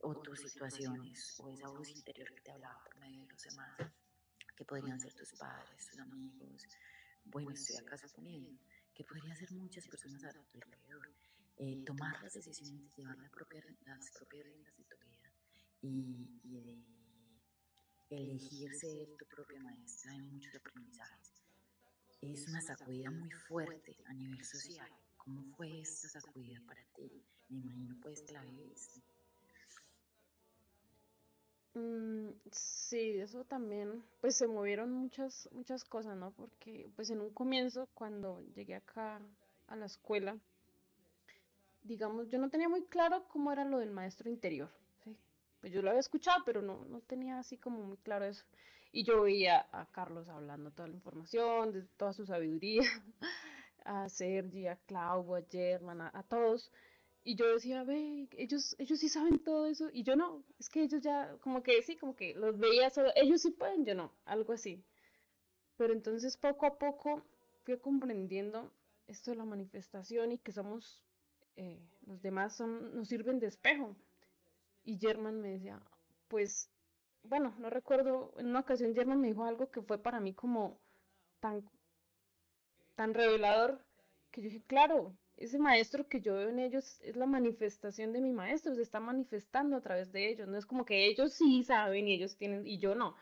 [0.00, 3.76] o tus situaciones o esa voz interior que te hablaba por medio de los demás
[4.56, 6.66] que podrían ser tus padres, tus amigos,
[7.24, 8.58] bueno, estoy acá suponiendo,
[8.94, 11.08] que podrían ser muchas personas a tu alrededor.
[11.56, 15.30] Eh, tomar las decisiones de llevar las propias riendas de tu vida
[15.82, 16.84] y, y de
[18.10, 21.32] elegir ser tu propia maestra en muchos aprendizajes.
[22.20, 24.90] Es una sacudida muy fuerte a nivel social.
[25.16, 27.22] ¿Cómo fue esta sacudida para ti?
[27.48, 29.00] Me imagino pues que la viviste.
[31.74, 36.30] Mm, sí, eso también, pues se movieron muchas, muchas cosas, ¿no?
[36.32, 39.20] Porque pues en un comienzo, cuando llegué acá
[39.66, 40.38] a la escuela,
[41.82, 44.70] digamos, yo no tenía muy claro cómo era lo del maestro interior,
[45.02, 45.16] ¿sí?
[45.60, 48.44] Pues yo lo había escuchado, pero no, no tenía así como muy claro eso.
[48.92, 52.82] Y yo veía a Carlos hablando toda la información, de toda su sabiduría,
[53.84, 56.70] a Sergi, a Clau, a German, a todos.
[57.26, 60.82] Y yo decía, ve, ellos, ellos sí saben todo eso, y yo no, es que
[60.82, 64.12] ellos ya, como que sí, como que los veía solo, ellos sí pueden, yo no,
[64.26, 64.84] algo así.
[65.78, 67.22] Pero entonces poco a poco
[67.64, 68.70] fui comprendiendo
[69.06, 71.02] esto de la manifestación y que somos,
[71.56, 73.96] eh, los demás son, nos sirven de espejo.
[74.84, 75.80] Y German me decía,
[76.28, 76.68] pues,
[77.22, 80.78] bueno, no recuerdo, en una ocasión German me dijo algo que fue para mí como
[81.40, 81.64] tan,
[82.96, 83.80] tan revelador,
[84.30, 88.20] que yo dije, claro, ese maestro que yo veo en ellos es la manifestación de
[88.20, 90.48] mi maestro, se está manifestando a través de ellos.
[90.48, 93.16] No es como que ellos sí saben y ellos tienen, y yo no.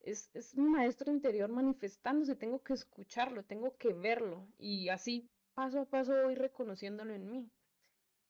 [0.00, 4.46] Es, es mi maestro interior manifestándose, tengo que escucharlo, tengo que verlo.
[4.58, 7.50] Y así paso a paso voy reconociéndolo en mí.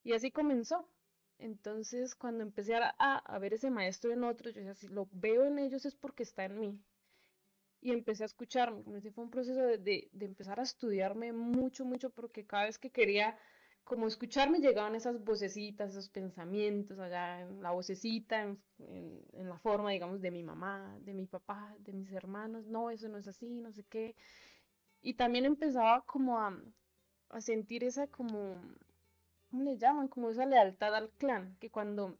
[0.03, 0.89] Y así comenzó.
[1.39, 5.45] Entonces, cuando empecé a, a ver ese maestro en otros, yo decía, si lo veo
[5.45, 6.83] en ellos es porque está en mí
[7.81, 8.83] y empecé a escucharme.
[8.83, 12.91] Como fue un proceso de, de, empezar a estudiarme mucho, mucho, porque cada vez que
[12.91, 13.39] quería
[13.85, 18.59] como escucharme llegaban esas vocecitas, esos pensamientos allá en la vocecita, en,
[19.33, 22.67] en, la forma, digamos, de mi mamá, de mi papá, de mis hermanos.
[22.67, 24.15] No, eso no es así, no sé qué.
[25.01, 26.61] Y también empezaba como a,
[27.31, 28.61] a sentir esa como,
[29.51, 30.09] ¿cómo le llaman?
[30.09, 32.19] Como esa lealtad al clan, que cuando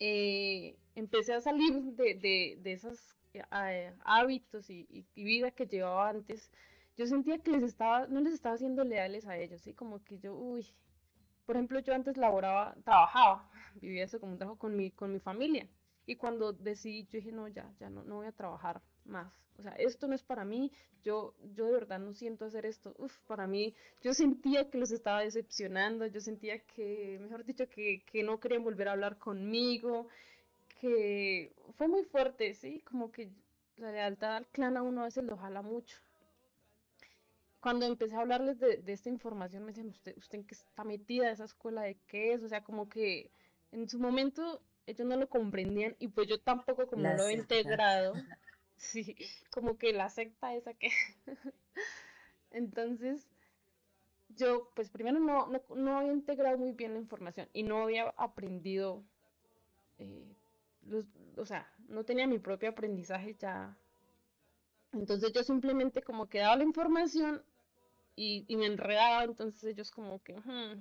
[0.00, 6.50] eh, empecé a salir de, de, de esas eh, hábitos y, vida que llevaba antes,
[6.96, 9.74] yo sentía que les estaba, no les estaba siendo leales a ellos, ¿sí?
[9.74, 10.66] Como que yo, uy,
[11.46, 15.18] por ejemplo, yo antes laboraba, trabajaba, vivía eso como un trabajo con mi, con mi
[15.18, 15.68] familia.
[16.06, 19.32] Y cuando decidí, yo dije, no, ya, ya no, no voy a trabajar más.
[19.58, 22.94] O sea, esto no es para mí, yo, yo de verdad no siento hacer esto.
[22.98, 28.02] Uf, para mí, yo sentía que los estaba decepcionando, yo sentía que, mejor dicho, que,
[28.04, 30.08] que no querían volver a hablar conmigo,
[30.80, 32.80] que fue muy fuerte, ¿sí?
[32.80, 33.30] Como que
[33.76, 35.96] la lealtad al clan a uno a veces lo jala mucho.
[37.60, 41.30] Cuando empecé a hablarles de, esta información, me decían, ¿usted, usted en qué está metida
[41.30, 42.42] esa escuela de qué es?
[42.42, 43.30] O sea, como que
[43.72, 48.12] en su momento ellos no lo comprendían y pues yo tampoco como lo he integrado,
[48.76, 49.16] sí,
[49.50, 50.90] como que la secta esa que...
[52.50, 53.26] Entonces,
[54.28, 59.02] yo pues primero no, no, había integrado muy bien la información y no había aprendido,
[59.98, 60.36] eh,
[61.36, 63.76] o sea, no tenía mi propio aprendizaje ya.
[64.92, 67.42] Entonces yo simplemente como que daba la información
[68.16, 70.36] y, me enredaba, entonces ellos como que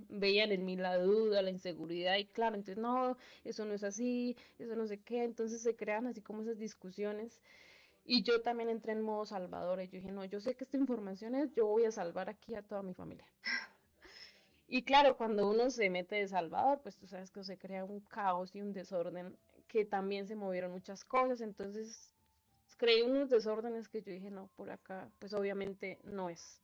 [0.10, 4.38] veían en mí la duda, la inseguridad y claro, entonces no, eso no es así,
[4.60, 7.42] eso no sé qué, entonces se crean así como esas discusiones.
[8.06, 10.78] Y yo también entré en modo salvador y yo dije, no, yo sé que esta
[10.78, 13.26] información es, yo voy a salvar aquí a toda mi familia.
[14.68, 18.02] y claro, cuando uno se mete de salvador, pues tú sabes que se crea un
[18.02, 19.38] caos y un desorden,
[19.74, 22.14] que también se movieron muchas cosas, entonces
[22.78, 26.62] creé unos desórdenes que yo dije, no, por acá, pues obviamente no es.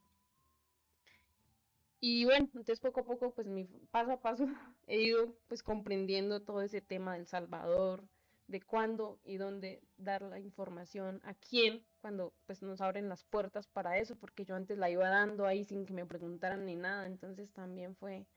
[1.99, 4.45] Y bueno, entonces poco a poco, pues mi paso a paso
[4.87, 8.03] he ido pues comprendiendo todo ese tema del Salvador,
[8.47, 13.65] de cuándo y dónde dar la información, a quién, cuando pues nos abren las puertas
[13.67, 17.07] para eso, porque yo antes la iba dando ahí sin que me preguntaran ni nada,
[17.07, 18.27] entonces también fue,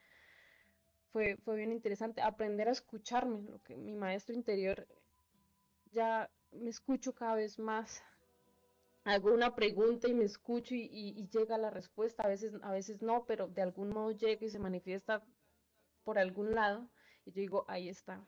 [1.12, 4.87] fue, fue bien interesante aprender a escucharme, lo que mi maestro interior
[5.92, 8.03] ya me escucho cada vez más
[9.05, 13.25] hago una pregunta y me escucho y, llega la respuesta, a veces, a veces no,
[13.27, 15.22] pero de algún modo llega y se manifiesta
[16.05, 16.88] por algún lado
[17.25, 18.25] y yo digo, ahí está.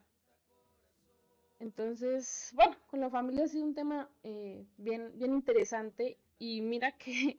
[1.60, 6.92] Entonces, bueno, con la familia ha sido un tema eh, bien, bien interesante y mira
[6.92, 7.38] que,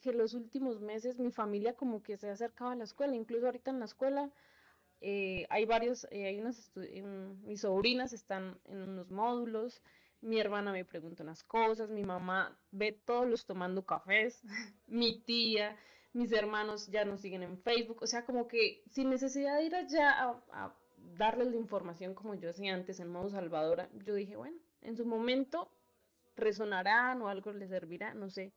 [0.00, 3.70] que los últimos meses mi familia como que se ha a la escuela, incluso ahorita
[3.70, 4.30] en la escuela
[5.00, 6.72] eh, hay varios, eh, hay unas,
[7.42, 9.82] mis sobrinas están en unos módulos,
[10.20, 14.42] mi hermana me pregunta unas cosas, mi mamá ve todos los tomando cafés,
[14.86, 15.76] mi tía,
[16.12, 19.74] mis hermanos ya nos siguen en Facebook, o sea, como que sin necesidad de ir
[19.74, 20.74] allá a,
[21.16, 25.06] darles la información como yo hacía antes en modo salvadora, yo dije, bueno, en su
[25.06, 25.70] momento
[26.36, 28.52] resonarán o algo les servirá, no sé.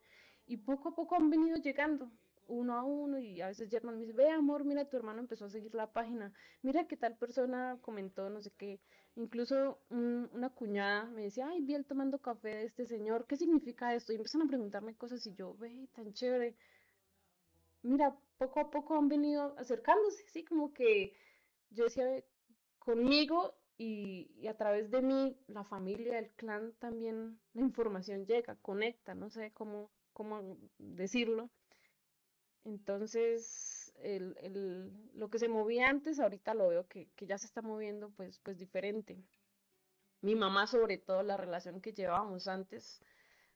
[0.45, 2.11] Y poco a poco han venido llegando
[2.47, 5.45] uno a uno y a veces Germán me dice, ve amor, mira, tu hermano empezó
[5.45, 8.81] a seguir la página, mira que tal persona comentó no sé qué,
[9.15, 13.95] incluso una cuñada me decía, ay, vi el tomando café de este señor, ¿qué significa
[13.95, 14.11] esto?
[14.11, 16.55] Y empiezan a preguntarme cosas y yo, ve, tan chévere.
[17.81, 21.13] Mira, poco a poco han venido acercándose, sí, como que
[21.69, 22.05] yo decía,
[22.79, 29.15] conmigo y, a través de mí, la familia, el clan, también la información llega, conecta,
[29.15, 31.49] no sé cómo, cómo decirlo.
[32.65, 37.45] Entonces, el, el, lo que se movía antes, ahorita lo veo que, que, ya se
[37.45, 39.17] está moviendo pues, pues diferente.
[40.21, 43.01] Mi mamá, sobre todo, la relación que llevábamos antes,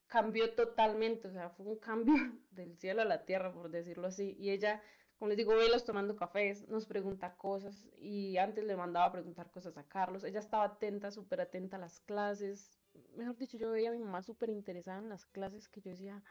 [0.07, 2.15] cambió totalmente, o sea, fue un cambio
[2.51, 4.35] del cielo a la tierra, por decirlo así.
[4.39, 4.81] Y ella,
[5.17, 9.51] como les digo, velos tomando cafés, nos pregunta cosas y antes le mandaba a preguntar
[9.51, 10.23] cosas a Carlos.
[10.23, 12.77] Ella estaba atenta, súper atenta a las clases.
[13.15, 16.23] Mejor dicho, yo veía a mi mamá súper interesada en las clases que yo decía,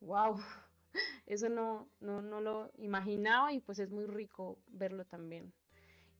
[0.00, 0.36] wow,
[1.26, 5.52] eso no, no, no lo imaginaba y pues es muy rico verlo también.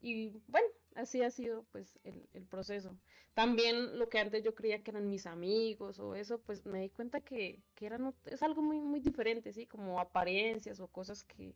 [0.01, 2.97] Y bueno, así ha sido pues el, proceso.
[3.35, 6.91] También lo que antes yo creía que eran mis amigos o eso, pues me di
[6.91, 9.67] cuenta que, que eran, es algo muy, muy diferente, ¿sí?
[9.67, 11.55] Como apariencias o cosas que,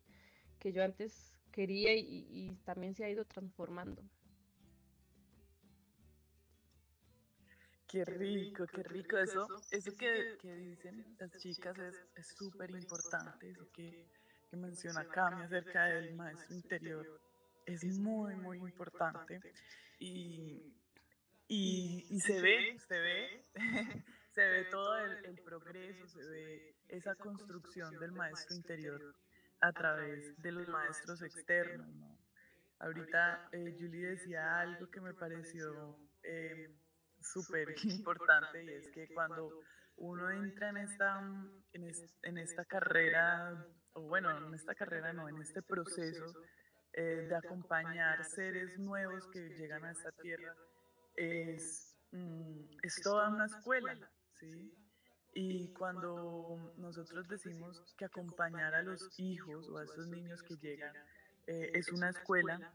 [0.58, 4.02] que yo antes quería y, y también se ha ido transformando.
[7.92, 9.46] Qué rico, qué rico eso.
[9.70, 11.78] Eso que, que dicen las chicas
[12.16, 13.50] es súper importante.
[13.50, 14.09] Eso que,
[14.48, 17.20] que menciona Cami acerca del maestro interior
[17.66, 19.40] es muy, muy importante.
[19.98, 20.74] Y,
[21.48, 23.44] y, y se ve, se ve,
[24.31, 29.14] se ve todo el, el, progreso, se ve esa construcción del maestro interior
[29.61, 31.94] a través de los maestros externos.
[31.94, 32.18] ¿no?
[32.78, 36.74] Ahorita eh, Julie decía algo que me pareció eh,
[37.22, 39.50] súper importante y es que cuando
[39.96, 41.20] uno entra en esta,
[41.73, 46.33] en, esta carrera, o bueno, en esta carrera no, en este proceso
[46.92, 50.54] eh, de acompañar seres nuevos que llegan a esta tierra,
[51.14, 53.96] es, mm, es toda una escuela,
[54.40, 54.73] ¿sí?
[55.35, 60.94] Y cuando nosotros decimos que acompañar a los hijos o a esos niños que llegan
[61.46, 62.73] eh, es una escuela,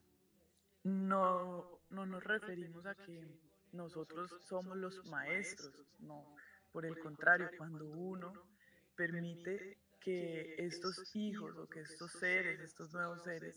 [0.84, 3.28] no, no nos referimos a que
[3.72, 6.36] nosotros somos los maestros, no,
[6.72, 8.34] por el contrario, cuando uno
[8.96, 13.56] permite que estos hijos o que estos seres, estos nuevos seres,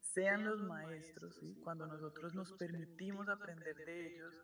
[0.00, 4.34] sean los maestros, cuando nosotros nos permitimos aprender de ellos,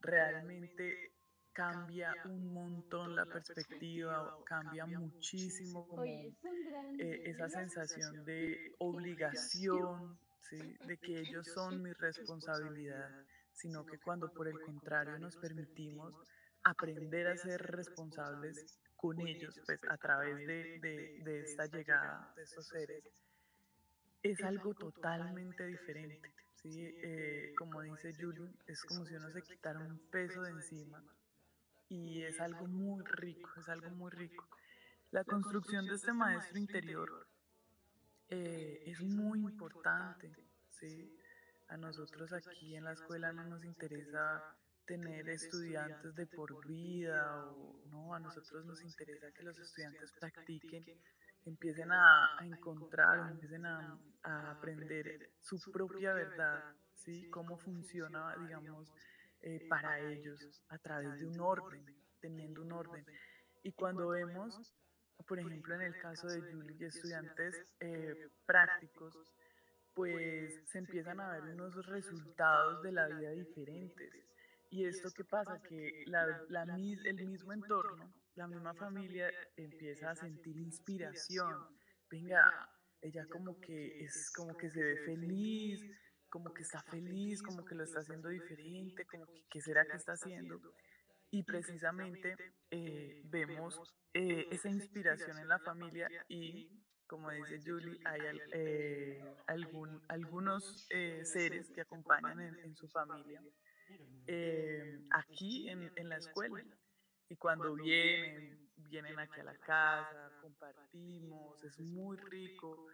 [0.00, 1.12] realmente
[1.52, 6.32] cambia un montón la perspectiva, cambia muchísimo como eh,
[6.98, 10.18] esa sensación de obligación,
[10.86, 13.08] de que ellos son mi responsabilidad,
[13.60, 16.14] sino que cuando por el contrario nos permitimos
[16.64, 23.04] aprender a ser responsables con ellos, pues a través de, esta llegada de estos seres,
[24.22, 26.34] es algo totalmente diferente.
[26.56, 26.94] ¿sí?
[27.02, 31.02] Eh, como dice Julie, es como si uno se quitara un peso de encima
[31.88, 34.48] y es algo muy rico, es algo muy rico.
[35.10, 37.26] La construcción de este maestro interior
[38.28, 40.32] eh, es muy importante,
[40.68, 41.19] ¿sí?
[41.70, 44.42] A nosotros aquí en la escuela no nos interesa
[44.84, 50.84] tener estudiantes de por vida o no, a nosotros nos interesa que los estudiantes practiquen,
[51.44, 57.30] empiecen a, encontrar, empiecen a, a, aprender su propia verdad, ¿sí?
[57.30, 58.92] Cómo funciona, digamos,
[59.42, 61.86] eh, para ellos a través de un orden,
[62.20, 63.06] teniendo un orden.
[63.62, 64.74] Y cuando vemos,
[65.24, 69.16] por ejemplo, en el caso de Julie, estudiantes eh, prácticos,
[70.00, 74.12] pues se empiezan a ver unos resultados de la vida diferentes.
[74.70, 75.60] ¿Y esto qué pasa?
[75.62, 81.54] Que la, la, el mismo entorno, la misma familia empieza a sentir inspiración.
[82.08, 82.70] Venga,
[83.00, 85.84] ella como que es como que se ve feliz,
[86.28, 89.96] como que está feliz, como que lo está haciendo diferente, como que qué será que
[89.96, 90.60] está haciendo.
[91.32, 92.36] Y precisamente
[92.70, 93.80] eh, vemos
[94.14, 96.68] eh, esa inspiración en la familia y,
[97.10, 98.20] como dice Julie, hay
[98.52, 100.86] eh, algún, algunos
[101.24, 103.42] seres que acompañan en, su familia
[105.10, 106.64] aquí en, en la escuela.
[107.28, 112.86] Y cuando vienen, vienen aquí a la casa, compartimos, es muy rico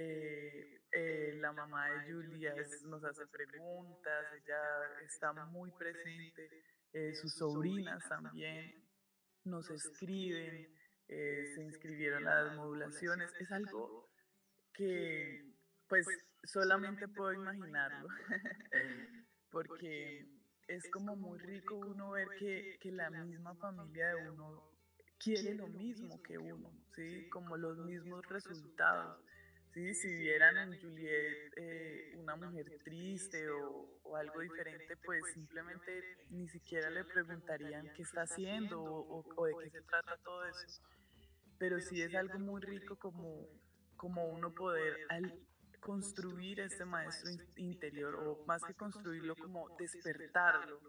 [0.00, 2.54] eh, eh, la mamá de Julia
[2.84, 4.60] nos hace preguntas, ella
[5.04, 6.48] está muy presente,
[6.92, 8.84] eh, sus sobrinas también
[9.42, 10.72] nos escriben,
[11.08, 14.08] se inscribieron a las modulaciones, es algo
[14.74, 15.44] que
[15.88, 16.06] pues
[16.44, 18.08] solamente puedo imaginarlo,
[19.50, 20.26] porque
[20.68, 24.70] es como muy rico uno ver que, que la misma familia de uno
[25.18, 27.28] quiere lo mismo que uno, ¿sí?
[27.30, 29.24] como los mismos resultados.
[29.72, 36.16] Sí, si vieran en Juliet eh, una mujer triste o, o, algo diferente, pues simplemente
[36.30, 40.82] ni siquiera le preguntarían qué está haciendo o, o, de qué se trata todo eso.
[41.58, 43.46] Pero sí es algo muy rico como,
[43.96, 45.34] como uno poder al
[45.80, 50.80] construir este maestro interior, o más que construirlo, como despertarlo,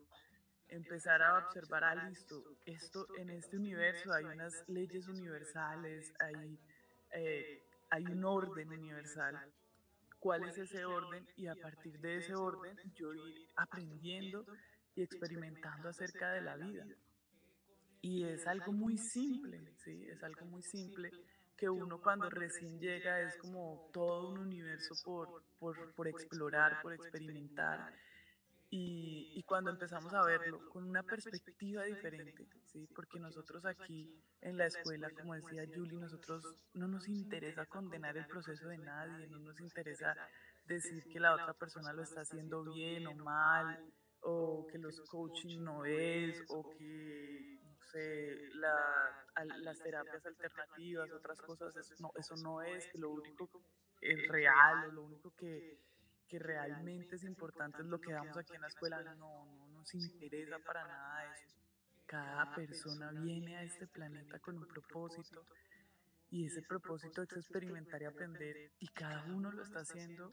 [0.67, 6.59] empezar a observar, ah, listo, esto en este universo hay unas leyes universales, hay...
[7.11, 9.35] Eh, hay un orden universal.
[10.19, 11.25] ¿Cuál es ese orden?
[11.37, 14.45] Y a partir de ese orden yo ir aprendiendo
[14.95, 16.85] y experimentando acerca de la vida.
[18.01, 20.05] Y es algo muy simple, ¿sí?
[20.07, 21.11] Es algo muy simple
[21.57, 26.93] que uno cuando recién llega es como todo un universo por, por, por explorar, por
[26.93, 27.93] experimentar
[28.71, 32.87] y, cuando empezamos a verlo con una perspectiva diferente, ¿sí?
[32.95, 36.43] porque nosotros aquí en la escuela, como decía Julie, nosotros
[36.75, 40.15] no nos interesa condenar el proceso de nadie, no nos interesa
[40.65, 43.79] decir que la otra persona lo está haciendo bien o mal,
[44.21, 47.38] o que los coaching no es, o que
[47.89, 53.49] sé, las terapias alternativas, otras cosas, eso no, eso no es, lo único
[54.01, 55.79] es real, lo único que
[56.29, 59.01] que realmente es importante es lo que damos aquí en la escuela.
[59.15, 61.57] No, no nos interesa para nada eso.
[62.05, 65.45] Cada persona viene a este planeta con un propósito
[66.29, 70.31] y ese propósito es experimentar y aprender y cada uno lo está haciendo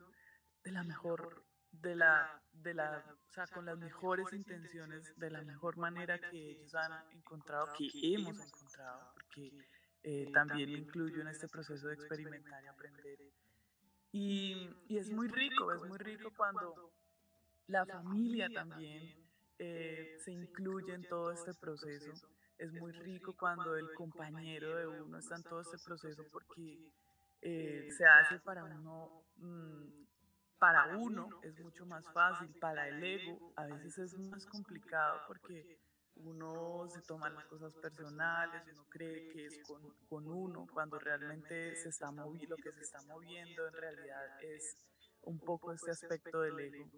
[0.62, 1.44] de la mejor
[1.80, 6.50] de la de la o sea con las mejores intenciones de la mejor manera que
[6.50, 9.52] ellos han encontrado que hemos encontrado porque
[10.02, 13.18] eh, también me incluyo en este proceso de experimentar y aprender.
[14.12, 16.92] y, es muy rico, es muy rico cuando
[17.66, 19.26] la familia también
[19.58, 22.12] eh, se incluye en todo este proceso.
[22.58, 26.90] Es muy rico cuando el compañero de uno está en todo este proceso porque
[27.42, 30.06] eh, se hace para uno, mm,
[30.58, 35.78] para uno es mucho más fácil, para el ego a veces es más complicado porque
[36.16, 41.76] uno se toma las cosas personales, uno cree que es con, con uno, cuando realmente
[41.76, 44.76] se está moviendo, lo que se está moviendo en realidad es
[45.22, 46.90] un poco este aspecto del ego.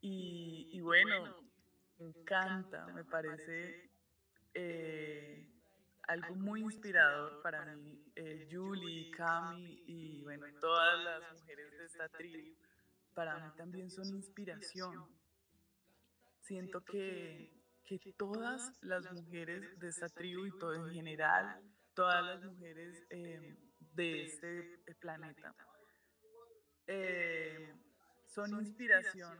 [0.00, 1.36] Y, y bueno,
[1.98, 3.90] me encanta, me parece
[4.54, 5.55] eh,
[6.06, 12.08] algo muy inspirador para mí, eh, Julie, Cami y bueno, todas las mujeres de esta
[12.08, 12.56] tribu,
[13.14, 15.06] para mí también son inspiración
[16.46, 17.50] siento que,
[17.84, 21.60] que todas las mujeres de esta tribu y todo en general,
[21.94, 25.54] todas las mujeres eh, de este, este planeta,
[26.86, 27.74] eh,
[28.26, 29.36] son inspiración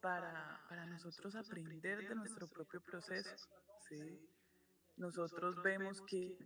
[0.00, 3.36] para, para nosotros aprender de nuestro propio proceso.
[3.88, 4.30] ¿sí?
[5.00, 6.36] Nosotros vemos que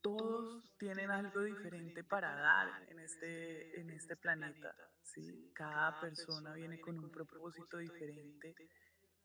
[0.00, 4.74] todos tienen algo diferente para dar en este, en este planeta.
[5.04, 5.52] ¿sí?
[5.54, 8.56] Cada persona viene con un propósito diferente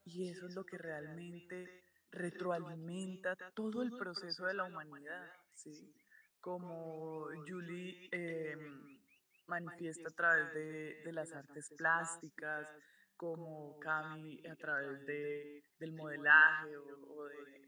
[0.04, 5.28] y eso es lo que realmente retroalimenta todo el proceso de la humanidad.
[5.56, 5.92] ¿sí?
[6.40, 9.00] Como Julie em,
[9.48, 12.70] manifiesta a través de, de las artes plásticas,
[13.18, 17.26] como Cami a través de, del modelaje o,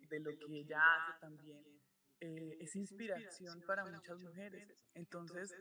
[0.09, 1.63] de, lo que ella hace también,
[2.19, 4.67] eh, es inspiración para muchas mujeres.
[4.93, 5.53] Entonces,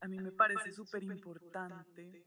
[0.00, 2.24] a mí me parece súper importante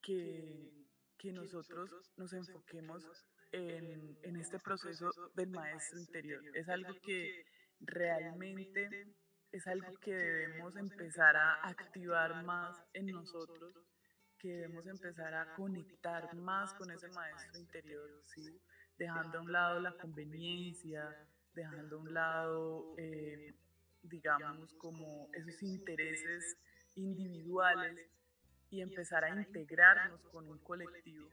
[0.00, 0.70] que,
[1.18, 3.04] que nosotros nos enfoquemos
[3.52, 6.42] en, en este proceso del maestro interior.
[6.54, 7.44] Es algo que
[7.80, 9.14] realmente
[9.52, 13.74] es algo que debemos empezar a activar más en nosotros
[14.42, 18.60] que debemos empezar a conectar más con ese maestro interior, ¿sí?
[18.98, 23.54] dejando a un lado la conveniencia, dejando a un lado, eh,
[24.02, 26.56] digamos, como esos intereses
[26.96, 28.10] individuales
[28.68, 31.28] y empezar a integrarnos con un colectivo.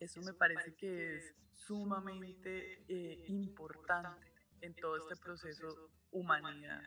[0.00, 6.82] Eso me parece que es sumamente eh, importante en todo este proceso humanidad.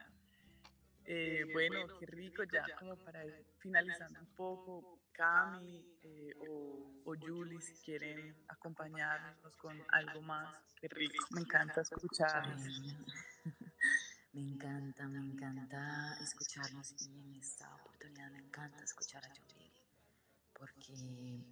[1.05, 7.15] Eh, bueno, qué rico ya como para ir finalizando un poco, Cami eh, o, o
[7.19, 12.61] Julie, si quieren acompañarnos con algo más, qué rico, me encanta escucharlos.
[14.33, 19.73] Me encanta, me encanta escucharlos y en esta oportunidad me encanta escuchar a Julie,
[20.53, 21.43] porque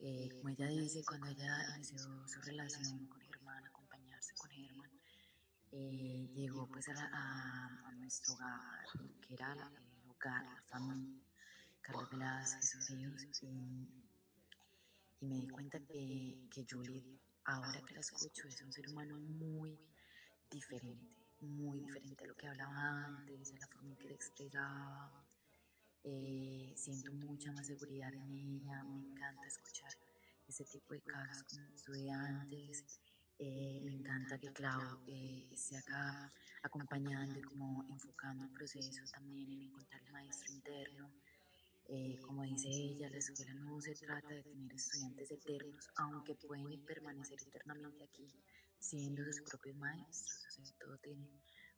[0.00, 4.90] eh, como ella dice, cuando ella inició su relación con Germán, acompañarse con Germán,
[5.70, 8.84] eh, llegó pues a, a, nuestro hogar,
[9.20, 11.22] que era el hogar, la familia,
[11.82, 12.08] Carlos
[12.60, 13.88] sus hijos, y,
[15.20, 19.78] me di cuenta que, que Julie, ahora que la escucho, es un ser humano muy
[20.50, 25.24] diferente, muy diferente a lo que hablaba antes, a la forma en que le expresaba.
[26.04, 29.92] Eh, siento mucha más seguridad en ella, me encanta escuchar
[30.48, 32.84] ese tipo de casos con estudiantes
[33.44, 39.50] eh, me encanta que Clau eh, esté acá acompañando y como enfocando el proceso también
[39.50, 41.10] en encontrar el maestro interno.
[41.86, 46.84] Eh, como dice ella, la escuela no se trata de tener estudiantes eternos, aunque pueden
[46.84, 48.28] permanecer eternamente aquí
[48.78, 50.46] siendo sus propios maestros.
[50.48, 51.28] O sea, todo tiene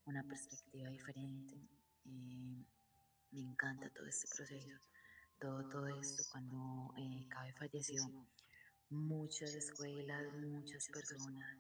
[0.05, 1.57] una perspectiva diferente.
[2.05, 4.79] me encanta todo este proceso,
[5.41, 6.23] todo, todo esto.
[6.31, 6.95] Cuando
[7.29, 8.05] Cabe falleció,
[8.91, 11.59] muchas escuelas, muchas personas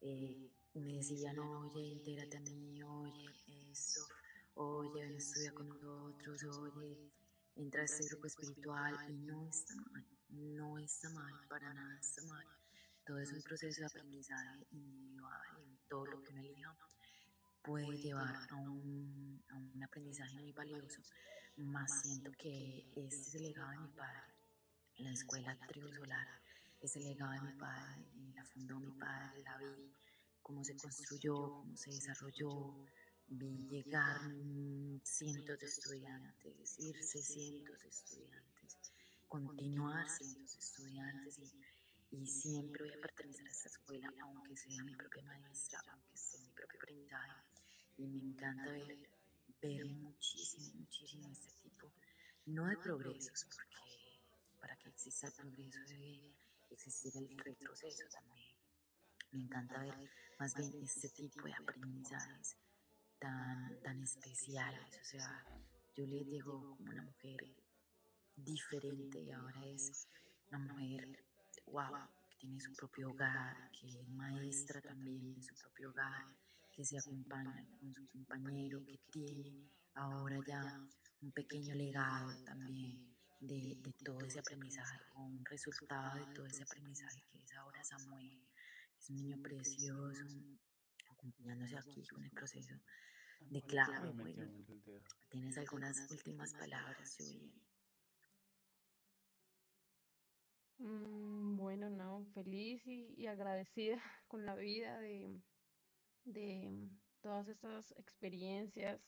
[0.00, 3.26] eh, me decían, oye, entérate a mí, oye,
[3.70, 4.00] eso,
[4.54, 7.10] oye, ven, estudia con nosotros, oye,
[7.56, 12.22] entra a este grupo espiritual y no está mal, no está mal, para nada está
[12.24, 12.46] mal.
[13.04, 16.76] Todo es un proceso de aprendizaje individual y todo lo que uno elija
[17.62, 21.02] puede llevar a un, a un aprendizaje muy valioso,
[21.56, 24.34] más siento que este es el legado de mi padre,
[24.98, 26.40] la escuela Tribu Solar
[26.80, 29.92] ese legado de mi padre, la fundó mi padre, la vi,
[30.42, 32.86] cómo se construyó, cómo se desarrolló,
[33.30, 34.20] vi llegar
[35.04, 38.92] cientos de estudiantes, irse cientos de estudiantes,
[39.28, 44.82] continuar cientos de estudiantes y, y siempre voy a pertenecer a esta escuela, aunque sea
[44.82, 47.40] mi propia maestra, aunque sea mi propio aprendizaje.
[47.98, 48.98] Y me encanta ver,
[49.62, 51.92] ver muchísimo, muchísimo este tipo,
[52.46, 54.18] no de progresos, porque
[54.58, 56.34] para que exista el progreso debe
[56.70, 58.56] existir el retroceso también.
[59.30, 60.10] Me encanta ver
[60.40, 62.56] más bien este tipo de aprendizajes
[63.20, 64.98] tan, tan especiales.
[65.00, 65.44] O sea,
[66.06, 67.54] le digo como una mujer
[68.36, 70.08] diferente y ahora es
[70.48, 71.24] una mujer,
[71.66, 76.24] wow, que tiene su propio hogar, que es maestra también de su propio hogar,
[76.72, 80.80] que se acompaña con su compañero, que tiene ahora ya
[81.20, 87.22] un pequeño legado también de, de, todo ese aprendizaje, un resultado de todo ese aprendizaje
[87.30, 88.42] que es ahora Samuel,
[88.98, 90.24] es un niño precioso,
[91.20, 92.74] acompañándose aquí con el proceso
[93.40, 94.10] de clave.
[94.12, 94.46] Bueno,
[95.28, 97.52] ¿tienes algunas últimas palabras, Julia?
[100.78, 105.38] Mm, bueno, no, feliz y, y, agradecida con la vida de,
[106.24, 106.88] de
[107.20, 108.98] todas estas experiencias,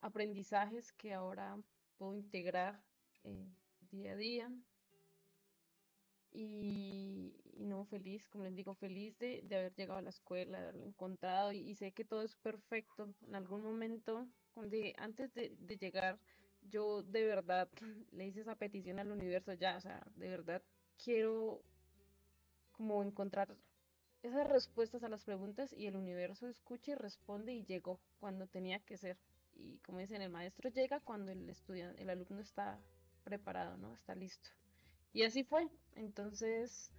[0.00, 1.60] aprendizajes que ahora
[1.96, 2.84] puedo integrar
[3.24, 3.48] eh,
[3.90, 4.52] día a día.
[6.30, 10.64] Y, no feliz, como les digo, feliz de, de haber llegado a la escuela, de
[10.64, 13.08] haberlo encontrado y, y sé que todo es perfecto.
[13.26, 14.26] En algún momento,
[14.66, 16.18] dije, antes de, de llegar,
[16.70, 17.68] yo de verdad
[18.12, 20.62] le hice esa petición al universo ya, o sea, de verdad
[21.02, 21.62] quiero
[22.72, 23.56] como encontrar
[24.22, 28.80] esas respuestas a las preguntas y el universo escucha y responde y llegó cuando tenía
[28.80, 29.18] que ser.
[29.54, 32.80] Y como dicen, el maestro llega cuando el estudiante, el alumno está
[33.24, 33.94] preparado, ¿no?
[33.94, 34.50] Está listo.
[35.12, 35.68] Y así fue.
[35.96, 36.90] Entonces,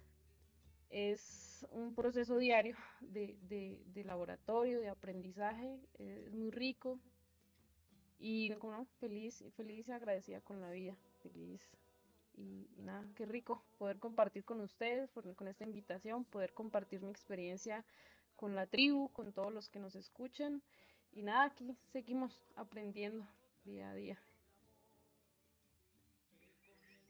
[0.90, 6.98] es un proceso diario de, de, laboratorio, de aprendizaje, es muy rico.
[8.18, 11.60] Y como feliz, feliz y agradecida con la vida, feliz.
[12.36, 17.10] Y, y nada, qué rico poder compartir con ustedes, con esta invitación, poder compartir mi
[17.10, 17.84] experiencia
[18.36, 20.62] con la tribu, con todos los que nos escuchan.
[21.12, 23.26] Y nada, aquí seguimos aprendiendo
[23.64, 24.18] día a día.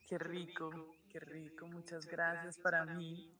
[0.06, 0.70] Qué rico,
[1.08, 1.66] qué rico.
[1.66, 2.58] Muchas gracias.
[2.58, 3.32] Para mí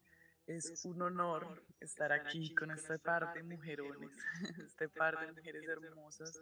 [0.47, 4.11] es un honor estar aquí con este par de mujerones,
[4.59, 6.41] este par de mujeres hermosas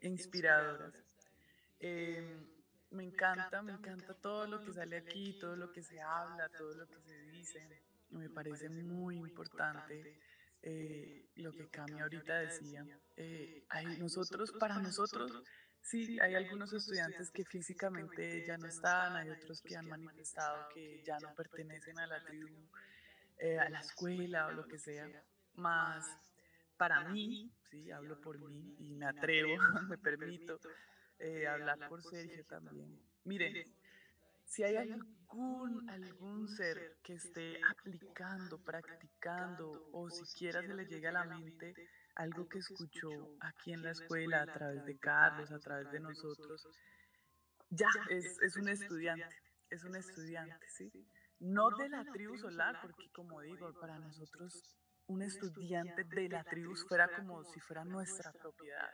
[0.00, 0.94] e inspiradoras.
[1.80, 2.46] Eh,
[2.90, 6.74] me encanta, me encanta todo lo que sale aquí, todo lo que se habla, todo
[6.74, 7.82] lo que se dice.
[8.10, 10.18] Me parece muy importante
[10.62, 12.84] eh, lo que Cami ahorita decía.
[13.16, 15.42] Eh, hay nosotros, para nosotros,
[15.82, 21.02] sí, hay algunos estudiantes que físicamente ya no están, hay otros que han manifestado que
[21.04, 22.68] ya no pertenecen a la tribu,
[23.38, 25.08] eh, a la escuela o lo que sea.
[25.54, 26.06] Más
[26.78, 29.56] para mí, sí, hablo por mí y me atrevo,
[29.90, 30.58] me permito
[31.18, 32.98] eh, hablar por Sergio también.
[33.24, 33.64] Miren,
[34.44, 41.12] si hay algún, algún ser que esté aplicando, practicando o siquiera se le llega a
[41.12, 41.74] la mente
[42.14, 46.66] algo que escuchó aquí en la escuela a través de Carlos, a través de nosotros,
[47.70, 49.36] ya es, es un estudiante,
[49.68, 50.90] es un estudiante, ¿sí?
[51.40, 54.52] No de la tribu solar, porque como digo, para nosotros
[55.06, 58.90] un estudiante de la tribu fuera como si fuera nuestra propiedad.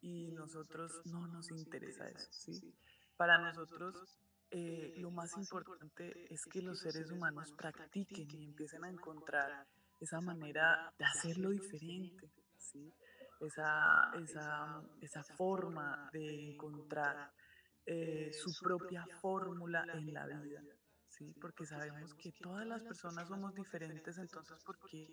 [0.00, 2.72] y nosotros no nos interesa eso, ¿sí?
[3.16, 8.90] Para nosotros eh, lo más importante es que los seres humanos practiquen y empiecen a
[8.90, 9.66] encontrar
[10.00, 12.94] esa manera de hacerlo diferente, ¿sí?
[13.40, 17.32] Esa, esa, esa forma de encontrar
[17.84, 20.62] eh, su propia fórmula en la vida,
[21.08, 21.34] ¿sí?
[21.40, 25.06] Porque sabemos que todas las personas somos diferentes, entonces, ¿por qué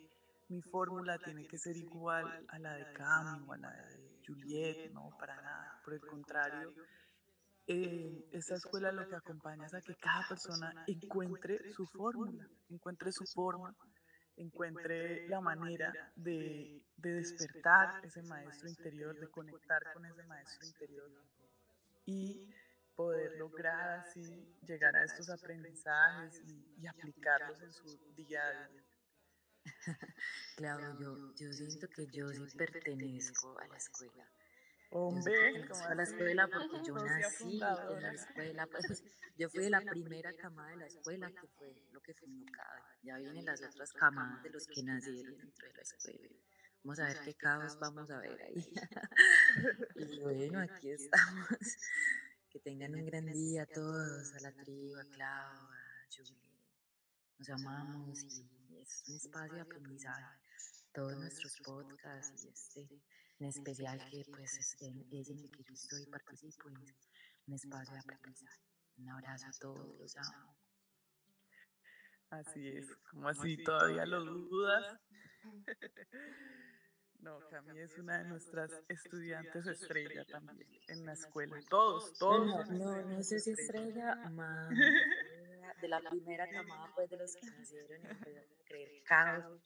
[0.49, 4.91] mi fórmula tiene que ser igual a la de Cami o a la de Juliet?
[4.91, 5.81] No, para nada.
[5.83, 6.73] Por el contrario,
[7.67, 13.11] eh, esta escuela lo que acompaña es a que cada persona encuentre su fórmula, encuentre
[13.11, 13.75] su forma,
[14.37, 21.09] encuentre la manera de, de despertar ese maestro interior, de conectar con ese maestro interior
[22.05, 22.47] y
[22.95, 24.21] poder lograr así
[24.65, 28.83] llegar a estos aprendizajes y, y aplicarlos en su día a día.
[30.57, 34.25] Claro, yo, yo siento que yo sí pertenezco a la escuela.
[34.91, 39.03] Yo Hombre, como a la escuela porque yo nací en la escuela, pues
[39.37, 42.81] yo fui de la primera camada de la escuela que fue lo que fundó CABE.
[43.03, 46.35] Ya vienen las otras camadas de los que nacieron dentro de la escuela.
[46.83, 48.73] Vamos a ver qué caos vamos a ver ahí.
[49.95, 51.49] Y bueno, aquí estamos.
[52.55, 56.39] Que tengan un gran día todos, a la tribu, a Clau, a Julie.
[57.37, 60.39] Nos amamos y es un espacio de aprendizaje.
[60.93, 63.03] Todos nuestros podcasts y este
[63.39, 66.95] en especial que pues es en, es en el que yo estoy y participo es
[67.45, 68.61] un espacio de aprendizaje.
[68.99, 70.57] Un abrazo a todos, los amo.
[72.29, 74.97] Así es, como así todavía lo dudas.
[77.25, 81.59] No, Cami es una de nuestras estudiantes estrella también en la escuela.
[81.67, 82.69] Todos, todos.
[82.69, 87.47] No, no, no sé si estrella, más de la primera camada pues de los que
[87.47, 89.63] nacieron y empezaron a creer caos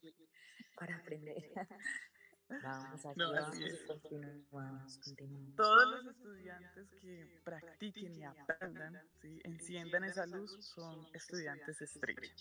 [0.78, 1.36] para aprender.
[2.64, 5.56] Vamos, aquí No, vamos continuamos, continuamos.
[5.56, 9.42] Todos los estudiantes que practiquen y aprendan, ¿sí?
[9.44, 12.34] enciendan esa luz, son estudiantes estrella.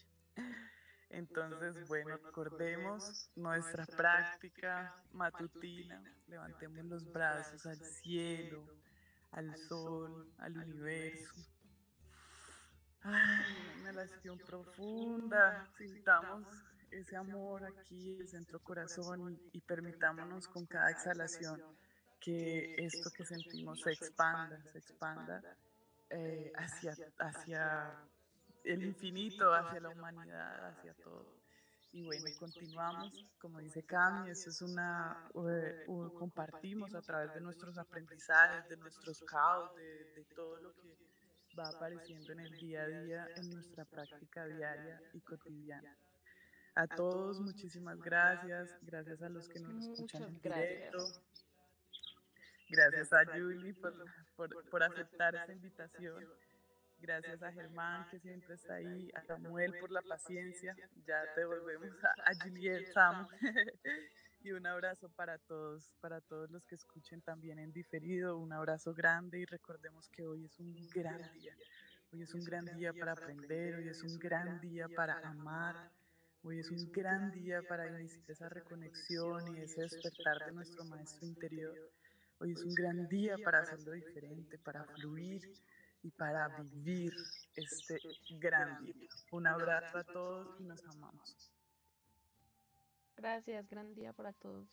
[1.10, 8.64] Entonces, bueno, recordemos nuestra práctica matutina, levantemos los brazos al cielo,
[9.32, 11.34] al sol, al universo.
[13.02, 16.46] Ay, una inhalación profunda, sintamos
[16.90, 21.62] ese amor aquí, el centro corazón y, y permitámonos con cada exhalación
[22.20, 25.42] que esto que sentimos se expanda, se expanda
[26.10, 27.94] eh, hacia, hacia
[28.72, 31.38] el infinito, hacia la humanidad, hacia todo.
[31.92, 37.40] Y bueno, continuamos, como dice Cami, eso es una, eh, u- compartimos a través de
[37.40, 40.96] nuestros aprendizajes, de nuestros caos, de, de todo lo que
[41.58, 45.96] va apareciendo en el día a día, en nuestra práctica diaria y cotidiana.
[46.74, 48.78] A todos, muchísimas gracias.
[48.82, 50.98] Gracias a los que nos escuchan en directo.
[52.68, 53.94] Gracias a Julie por,
[54.36, 56.28] por, por aceptar esta invitación.
[57.00, 60.74] Gracias a Germán, que siempre está ahí, a Samuel por la paciencia.
[61.06, 63.28] Ya te volvemos a, a Juliet, Sam.
[64.40, 68.38] y un abrazo para todos, para todos los que escuchen también en diferido.
[68.38, 71.54] Un abrazo grande y recordemos que hoy es un gran día.
[72.12, 75.92] Hoy es un gran día para aprender, hoy es un gran día para amar.
[76.42, 81.26] Hoy es un gran día para iniciar esa reconexión y ese despertar de nuestro maestro
[81.26, 81.76] interior.
[82.38, 85.42] Hoy es un gran día para hacerlo diferente, para fluir
[86.02, 87.12] y para vivir
[87.54, 87.98] este
[88.38, 89.08] gran día.
[89.32, 91.50] Un abrazo a todos y nos amamos.
[93.16, 94.68] Gracias, gran día para todos.